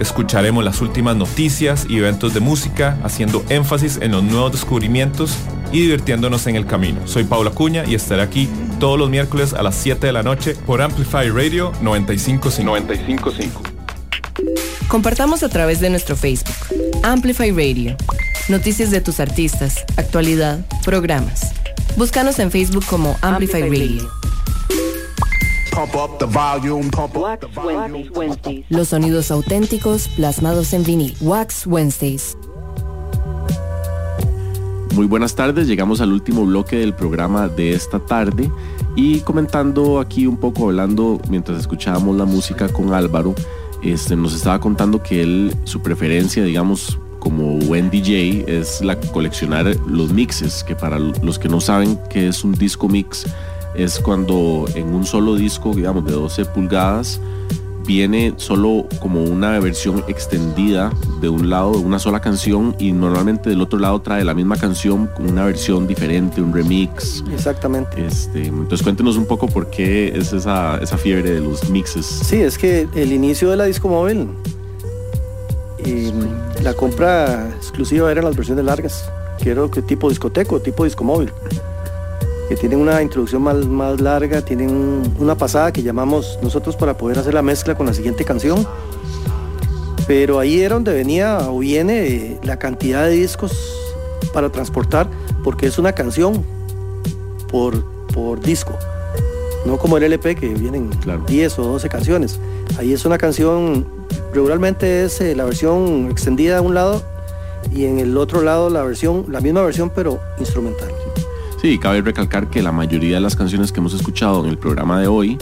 Escucharemos 0.00 0.64
las 0.64 0.80
últimas 0.80 1.14
noticias 1.14 1.86
y 1.88 1.98
eventos 1.98 2.34
de 2.34 2.40
música, 2.40 2.98
haciendo 3.04 3.44
énfasis 3.48 4.00
en 4.02 4.10
los 4.10 4.24
nuevos 4.24 4.50
descubrimientos 4.50 5.36
y 5.70 5.82
divirtiéndonos 5.82 6.48
en 6.48 6.56
el 6.56 6.66
camino. 6.66 7.06
Soy 7.06 7.22
Paula 7.22 7.52
Cuña 7.52 7.84
y 7.86 7.94
estaré 7.94 8.22
aquí 8.22 8.48
todos 8.80 8.98
los 8.98 9.08
miércoles 9.08 9.52
a 9.52 9.62
las 9.62 9.76
7 9.76 10.04
de 10.04 10.12
la 10.12 10.24
noche 10.24 10.56
por 10.66 10.82
Amplify 10.82 11.30
Radio 11.30 11.70
955. 11.80 13.62
Compartamos 14.88 15.44
a 15.44 15.48
través 15.48 15.78
de 15.78 15.90
nuestro 15.90 16.16
Facebook, 16.16 16.56
Amplify 17.04 17.52
Radio. 17.52 17.96
Noticias 18.48 18.90
de 18.90 19.00
tus 19.00 19.20
artistas, 19.20 19.84
actualidad, 19.96 20.66
programas. 20.84 21.52
Búscanos 21.96 22.38
en 22.38 22.50
Facebook 22.50 22.84
como 22.86 23.16
Amplify 23.20 23.62
Radio. 23.62 24.10
Pump 25.70 25.94
up 25.94 26.18
the 26.18 26.26
volume, 26.26 26.90
pump 26.90 27.16
up 27.16 27.38
the 27.40 27.46
volume. 27.46 28.64
Los 28.68 28.88
sonidos 28.88 29.30
auténticos 29.30 30.08
plasmados 30.08 30.72
en 30.72 30.82
vinil. 30.82 31.16
Wax 31.20 31.66
Wednesdays. 31.66 32.36
Muy 34.94 35.06
buenas 35.06 35.36
tardes, 35.36 35.68
llegamos 35.68 36.00
al 36.00 36.12
último 36.12 36.44
bloque 36.44 36.76
del 36.76 36.94
programa 36.94 37.48
de 37.48 37.72
esta 37.74 38.00
tarde 38.00 38.50
y 38.96 39.20
comentando 39.20 40.00
aquí 40.00 40.26
un 40.26 40.36
poco, 40.36 40.64
hablando 40.64 41.20
mientras 41.28 41.60
escuchábamos 41.60 42.16
la 42.16 42.24
música 42.24 42.68
con 42.68 42.92
Álvaro, 42.92 43.34
este, 43.82 44.16
nos 44.16 44.34
estaba 44.34 44.58
contando 44.58 45.00
que 45.02 45.22
él, 45.22 45.54
su 45.64 45.80
preferencia, 45.80 46.42
digamos, 46.42 46.98
como 47.20 47.58
buen 47.58 47.90
DJ, 47.90 48.44
es 48.48 48.80
la 48.82 48.98
coleccionar 48.98 49.76
los 49.86 50.12
mixes, 50.12 50.64
que 50.64 50.74
para 50.74 50.98
los 50.98 51.38
que 51.38 51.48
no 51.48 51.60
saben 51.60 51.98
qué 52.10 52.28
es 52.28 52.42
un 52.42 52.52
disco 52.52 52.88
mix, 52.88 53.24
es 53.74 54.00
cuando 54.00 54.64
en 54.74 54.88
un 54.88 55.06
solo 55.06 55.36
disco, 55.36 55.72
digamos, 55.74 56.04
de 56.04 56.12
12 56.12 56.46
pulgadas, 56.46 57.20
viene 57.86 58.34
solo 58.36 58.86
como 59.00 59.22
una 59.24 59.58
versión 59.58 60.04
extendida 60.06 60.92
de 61.20 61.28
un 61.28 61.50
lado, 61.50 61.72
de 61.72 61.78
una 61.78 61.98
sola 61.98 62.20
canción, 62.20 62.74
y 62.78 62.92
normalmente 62.92 63.50
del 63.50 63.60
otro 63.60 63.78
lado 63.78 64.00
trae 64.00 64.24
la 64.24 64.34
misma 64.34 64.56
canción 64.56 65.08
con 65.08 65.28
una 65.28 65.44
versión 65.44 65.86
diferente, 65.86 66.40
un 66.40 66.52
remix. 66.52 67.24
Exactamente. 67.32 68.06
Este, 68.06 68.46
entonces 68.46 68.82
cuéntenos 68.82 69.16
un 69.16 69.26
poco 69.26 69.46
por 69.46 69.70
qué 69.70 70.08
es 70.08 70.32
esa, 70.32 70.78
esa 70.78 70.96
fiebre 70.96 71.30
de 71.30 71.40
los 71.40 71.68
mixes. 71.68 72.06
Sí, 72.06 72.36
es 72.36 72.58
que 72.58 72.88
el 72.94 73.12
inicio 73.12 73.50
de 73.50 73.56
la 73.56 73.64
disco 73.64 73.88
móvil, 73.88 74.28
y 75.84 76.12
la 76.62 76.74
compra 76.74 77.48
exclusiva 77.56 78.10
eran 78.10 78.24
las 78.24 78.36
versiones 78.36 78.64
largas, 78.64 79.10
que 79.42 79.50
era 79.50 79.68
que 79.68 79.82
tipo 79.82 80.08
discoteco, 80.08 80.60
tipo 80.60 80.84
disco 80.84 81.04
móvil 81.04 81.32
que 82.50 82.56
tienen 82.56 82.80
una 82.80 83.00
introducción 83.00 83.42
más, 83.42 83.64
más 83.64 84.00
larga, 84.00 84.42
tienen 84.42 85.14
una 85.20 85.36
pasada 85.36 85.72
que 85.72 85.84
llamamos 85.84 86.36
nosotros 86.42 86.74
para 86.74 86.98
poder 86.98 87.16
hacer 87.16 87.32
la 87.32 87.42
mezcla 87.42 87.76
con 87.76 87.86
la 87.86 87.94
siguiente 87.94 88.24
canción. 88.24 88.66
Pero 90.08 90.40
ahí 90.40 90.60
era 90.60 90.74
donde 90.74 90.92
venía 90.92 91.48
o 91.48 91.60
viene 91.60 92.40
la 92.42 92.58
cantidad 92.58 93.04
de 93.04 93.10
discos 93.10 93.52
para 94.32 94.50
transportar, 94.50 95.08
porque 95.44 95.68
es 95.68 95.78
una 95.78 95.92
canción 95.92 96.44
por, 97.48 97.84
por 98.06 98.40
disco. 98.40 98.76
No 99.66 99.76
como 99.76 99.96
el 99.98 100.04
LP 100.04 100.36
que 100.36 100.48
vienen 100.48 100.90
10 101.26 101.58
o 101.58 101.62
12 101.64 101.88
canciones. 101.88 102.40
Ahí 102.78 102.92
es 102.92 103.04
una 103.04 103.18
canción, 103.18 103.86
regularmente 104.32 105.04
es 105.04 105.20
eh, 105.20 105.34
la 105.34 105.44
versión 105.44 106.08
extendida 106.10 106.54
de 106.54 106.60
un 106.60 106.74
lado 106.74 107.02
y 107.70 107.84
en 107.84 107.98
el 107.98 108.16
otro 108.16 108.42
lado 108.42 108.70
la 108.70 108.82
versión, 108.82 109.26
la 109.28 109.40
misma 109.40 109.62
versión 109.62 109.90
pero 109.94 110.18
instrumental. 110.38 110.88
Sí, 111.60 111.78
cabe 111.78 112.00
recalcar 112.00 112.48
que 112.48 112.62
la 112.62 112.72
mayoría 112.72 113.16
de 113.16 113.20
las 113.20 113.36
canciones 113.36 113.70
que 113.70 113.80
hemos 113.80 113.92
escuchado 113.92 114.42
en 114.42 114.48
el 114.48 114.56
programa 114.56 114.98
de 114.98 115.08
hoy 115.08 115.36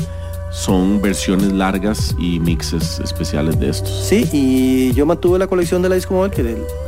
son 0.58 1.00
versiones 1.00 1.52
largas 1.52 2.16
y 2.18 2.40
mixes 2.40 2.98
especiales 2.98 3.58
de 3.60 3.70
estos. 3.70 4.06
Sí, 4.06 4.28
y 4.32 4.92
yo 4.92 5.06
mantuve 5.06 5.38
la 5.38 5.46
colección 5.46 5.82
de 5.82 5.88
la 5.88 5.94
disco 5.94 6.14
móvil 6.14 6.32
que 6.32 6.42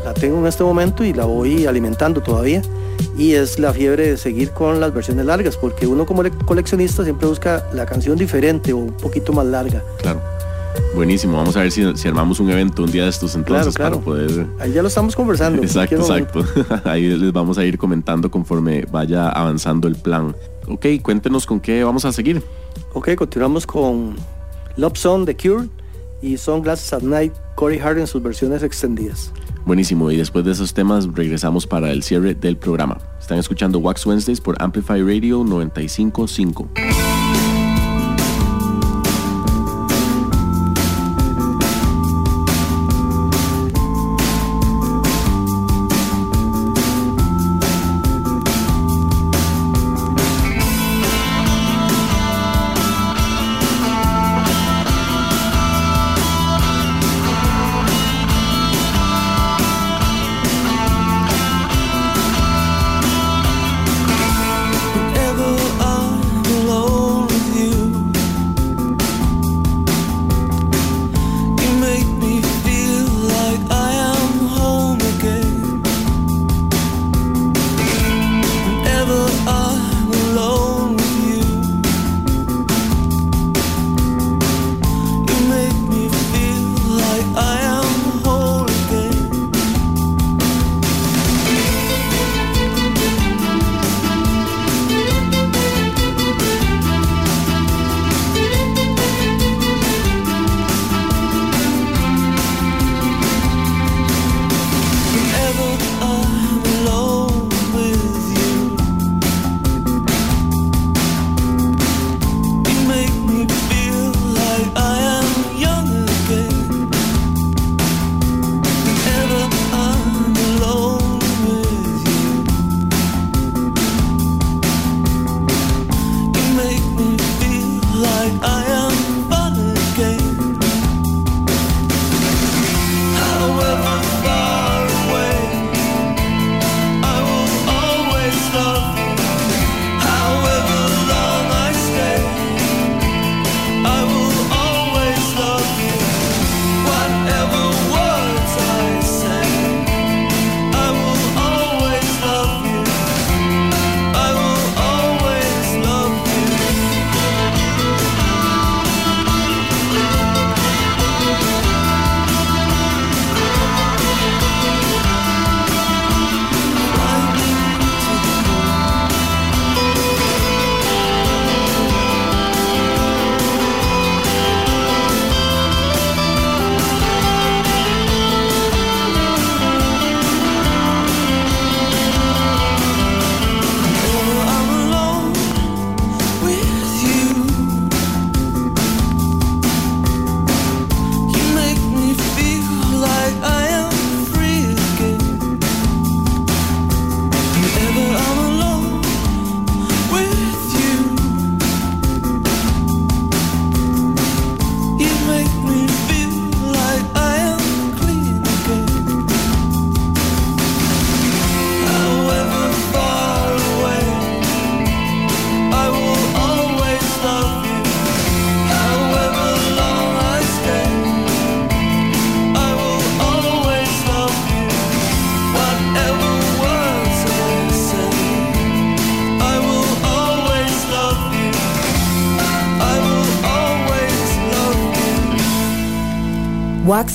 la 0.05 0.13
tengo 0.13 0.39
en 0.39 0.47
este 0.47 0.65
momento 0.65 1.05
y 1.05 1.13
la 1.13 1.25
voy 1.25 1.67
alimentando 1.67 2.21
todavía. 2.21 2.63
Y 3.17 3.33
es 3.33 3.59
la 3.59 3.73
fiebre 3.73 4.09
de 4.09 4.17
seguir 4.17 4.51
con 4.51 4.81
las 4.81 4.93
versiones 4.93 5.25
largas, 5.25 5.57
porque 5.57 5.87
uno 5.87 6.05
como 6.05 6.23
coleccionista 6.45 7.05
siempre 7.05 7.29
busca 7.29 7.65
la 7.73 7.87
canción 7.87 8.19
diferente 8.19 8.73
o 8.73 8.79
un 8.79 8.93
poquito 8.93 9.33
más 9.33 9.47
larga. 9.47 9.83
Claro. 9.99 10.21
Buenísimo, 10.95 11.37
vamos 11.37 11.57
a 11.57 11.61
ver 11.61 11.71
si, 11.71 11.97
si, 11.97 12.09
armamos 12.09 12.41
un 12.41 12.51
evento 12.51 12.83
un 12.83 12.91
día 12.91 13.05
de 13.05 13.11
estos 13.11 13.35
entonces 13.35 13.75
claro, 13.75 14.01
para 14.01 14.05
poder... 14.05 14.47
Ahí 14.59 14.73
ya 14.73 14.83
lo 14.83 14.89
estamos 14.89 15.15
conversando. 15.15 15.63
Exacto, 15.63 15.97
exacto. 15.97 16.45
Ahí 16.85 17.09
les 17.09 17.33
vamos 17.33 17.59
a 17.59 17.65
ir 17.65 17.79
comentando 17.79 18.31
conforme 18.31 18.85
vaya 18.91 19.29
avanzando 19.29 19.87
el 19.87 19.97
plan. 19.97 20.35
Ok, 20.69 20.87
cuéntenos 21.03 21.47
con 21.47 21.61
qué 21.61 21.85
vamos 21.85 22.05
a 22.05 22.13
seguir. 22.13 22.43
Ok, 22.93 23.15
continuamos 23.15 23.67
con 23.67 24.17
Love 24.77 24.97
Song 24.97 25.25
The 25.27 25.37
Cure 25.37 25.69
y 26.23 26.37
Sunglasses 26.37 26.93
at 26.93 27.03
Night, 27.03 27.33
Corey 27.55 27.79
Hart 27.79 27.99
en 27.99 28.07
sus 28.07 28.23
versiones 28.23 28.63
extendidas. 28.63 29.33
Buenísimo, 29.65 30.11
y 30.11 30.17
después 30.17 30.45
de 30.45 30.53
esos 30.53 30.75
temas 30.75 31.07
regresamos 31.15 31.67
para 31.67 31.91
el 31.93 32.03
cierre 32.03 32.35
del 32.35 32.57
programa. 32.57 32.99
Están 33.21 33.39
escuchando 33.39 33.79
Wax 33.79 34.07
Wednesdays 34.07 34.41
por 34.41 34.61
Amplify 34.61 35.03
Radio 35.03 35.45
955. 35.45 36.69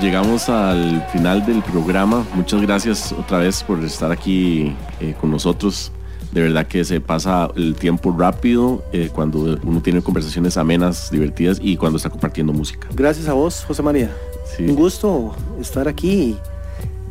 Llegamos 0.00 0.48
al 0.48 1.06
final 1.12 1.44
del 1.44 1.62
programa. 1.62 2.26
Muchas 2.34 2.60
gracias 2.62 3.12
otra 3.12 3.38
vez 3.38 3.62
por 3.62 3.82
estar 3.84 4.10
aquí 4.10 4.74
eh, 5.00 5.14
con 5.20 5.30
nosotros. 5.30 5.92
De 6.32 6.42
verdad 6.42 6.66
que 6.66 6.84
se 6.84 7.00
pasa 7.00 7.48
el 7.56 7.74
tiempo 7.74 8.14
rápido 8.16 8.84
eh, 8.92 9.10
cuando 9.12 9.58
uno 9.62 9.80
tiene 9.80 10.02
conversaciones 10.02 10.56
amenas, 10.56 11.10
divertidas 11.10 11.58
y 11.60 11.76
cuando 11.76 11.96
está 11.96 12.10
compartiendo 12.10 12.52
música. 12.52 12.88
Gracias 12.94 13.28
a 13.28 13.32
vos, 13.32 13.64
José 13.66 13.82
María. 13.82 14.14
Un 14.58 14.74
gusto 14.74 15.34
estar 15.60 15.88
aquí 15.88 16.36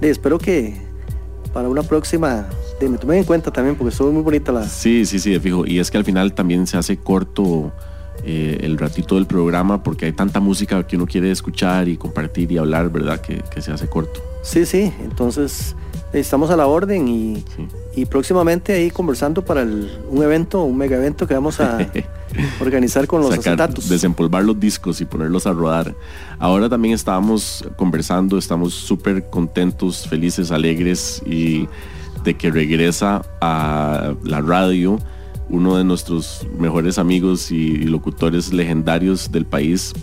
eh, 0.02 0.10
espero 0.10 0.38
que 0.38 0.76
para 1.54 1.70
una 1.70 1.82
próxima 1.84 2.48
me 2.80 2.98
tomen 2.98 3.20
en 3.20 3.24
cuenta 3.24 3.52
también 3.52 3.76
porque 3.76 3.90
estuvo 3.90 4.12
muy 4.12 4.22
bonita 4.22 4.52
la... 4.52 4.64
Sí, 4.68 5.06
sí, 5.06 5.18
sí, 5.18 5.32
de 5.32 5.40
fijo. 5.40 5.66
Y 5.66 5.80
es 5.80 5.90
que 5.90 5.98
al 5.98 6.06
final 6.06 6.34
también 6.34 6.68
se 6.68 6.78
hace 6.78 6.98
corto 6.98 7.72
eh, 8.30 8.58
el 8.62 8.78
ratito 8.78 9.16
del 9.16 9.26
programa 9.26 9.82
porque 9.82 10.06
hay 10.06 10.12
tanta 10.12 10.40
música 10.42 10.86
que 10.86 10.98
uno 10.98 11.06
quiere 11.08 11.32
escuchar 11.32 11.88
y 11.88 11.96
compartir 11.96 12.52
y 12.52 12.58
hablar, 12.58 12.92
¿verdad? 12.92 13.22
Que, 13.22 13.42
que 13.50 13.62
se 13.62 13.72
hace 13.72 13.88
corto. 13.88 14.22
Sí, 14.44 14.66
sí, 14.66 14.92
entonces 15.02 15.76
estamos 16.14 16.50
a 16.50 16.56
la 16.58 16.68
orden 16.68 17.08
y, 17.08 17.44
y 17.96 18.06
próximamente 18.06 18.74
ahí 18.74 18.92
conversando 18.92 19.44
para 19.46 19.62
el- 19.62 19.90
un 20.10 20.22
evento, 20.24 20.64
un 20.64 20.78
mega 20.78 20.98
evento 20.98 21.26
que 21.28 21.34
vamos 21.36 21.60
a 21.62 21.78
organizar 22.62 23.08
con 23.08 23.22
los 23.22 23.30
Sacar, 23.36 23.54
acetatos. 23.62 23.90
desempolvar 23.90 24.44
los 24.44 24.60
discos 24.60 25.00
y 25.02 25.06
ponerlos 25.06 25.48
a 25.48 25.54
rodar. 25.54 25.96
Ahora 26.40 26.70
también 26.70 26.94
estábamos 26.94 27.66
conversando, 27.78 28.38
estamos 28.38 28.74
súper 28.74 29.30
contentos, 29.30 30.08
felices, 30.08 30.52
alegres 30.52 31.22
y 31.26 31.68
de 32.24 32.34
que 32.36 32.52
regresa 32.52 33.22
a 33.42 34.14
la 34.24 34.42
radio 34.42 35.00
uno 35.50 35.78
de 35.78 35.84
nuestros 35.84 36.48
mejores 36.58 36.98
amigos 36.98 37.52
y 37.52 37.78
locutores 37.86 38.54
legendarios 38.54 39.32
del 39.32 39.45
país, 39.45 39.93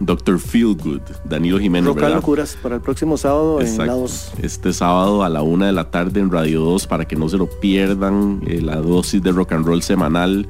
Dr. 0.00 0.38
Feelgood, 0.38 1.02
Danilo 1.24 1.58
Jiménez, 1.58 1.86
Rock 1.86 1.98
and 1.98 2.04
¿verdad? 2.04 2.16
Locuras 2.16 2.58
para 2.60 2.76
el 2.76 2.80
próximo 2.80 3.16
sábado 3.16 3.60
en 3.60 3.78
la 3.78 3.86
2. 3.86 4.32
Este 4.42 4.72
sábado 4.72 5.22
a 5.22 5.28
la 5.28 5.42
una 5.42 5.66
de 5.66 5.72
la 5.72 5.90
tarde 5.90 6.20
en 6.20 6.30
Radio 6.30 6.60
2 6.62 6.86
para 6.86 7.06
que 7.06 7.16
no 7.16 7.28
se 7.28 7.38
lo 7.38 7.48
pierdan, 7.48 8.42
eh, 8.46 8.60
la 8.60 8.76
dosis 8.76 9.22
de 9.22 9.32
rock 9.32 9.52
and 9.52 9.66
roll 9.66 9.82
semanal 9.82 10.48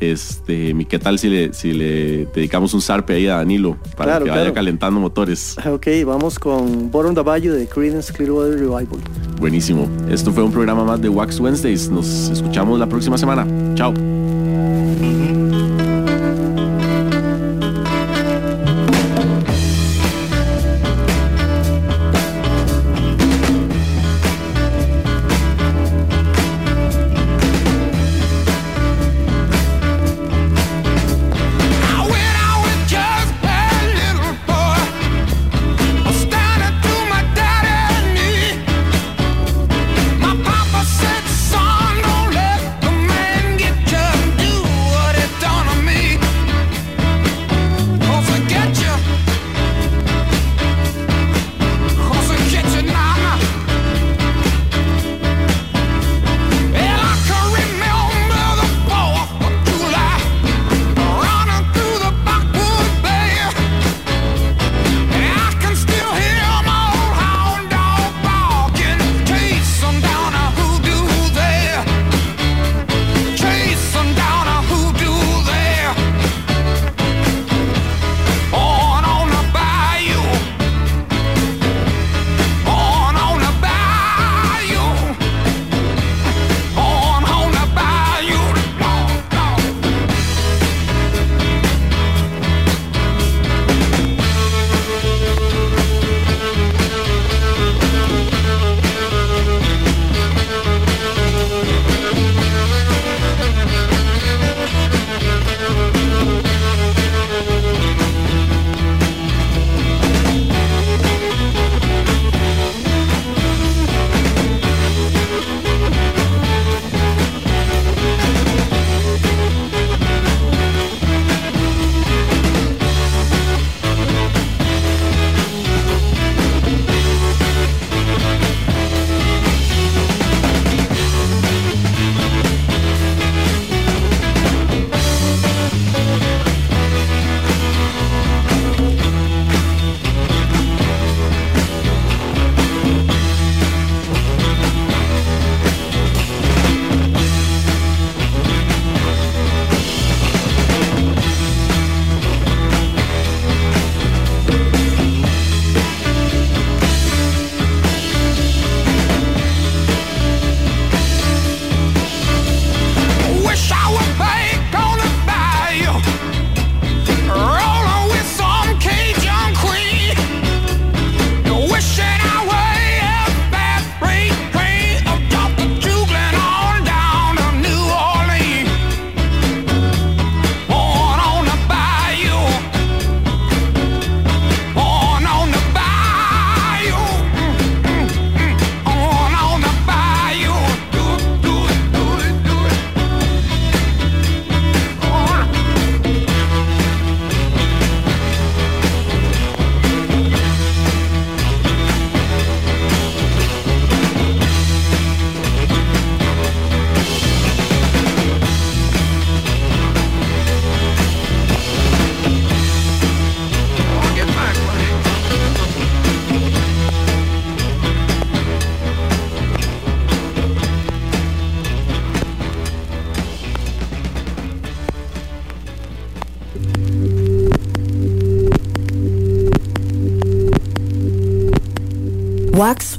Este, 0.00 0.74
mi, 0.74 0.84
¿qué 0.84 0.98
tal 0.98 1.18
si 1.18 1.28
le, 1.28 1.52
si 1.52 1.72
le 1.72 2.26
dedicamos 2.26 2.74
un 2.74 2.82
zarpe 2.82 3.14
ahí 3.14 3.26
a 3.26 3.36
Danilo 3.36 3.76
para 3.96 4.12
Claro, 4.12 4.24
que 4.24 4.30
vaya 4.30 4.42
claro. 4.42 4.54
calentando 4.54 5.00
motores? 5.00 5.56
Ok, 5.74 5.86
vamos 6.06 6.38
con 6.38 6.90
the 6.90 7.20
Bayou 7.22 7.54
de 7.54 7.66
Creedence 7.66 8.12
Clearwater 8.12 8.58
Revival. 8.58 9.00
Buenísimo. 9.38 9.88
Esto 10.08 10.32
fue 10.32 10.42
un 10.42 10.52
programa 10.52 10.84
más 10.84 11.00
de 11.00 11.08
Wax 11.08 11.40
Wednesdays. 11.40 11.90
Nos 11.90 12.30
escuchamos 12.30 12.78
la 12.78 12.88
próxima 12.88 13.18
semana. 13.18 13.46
Chao. 13.74 13.92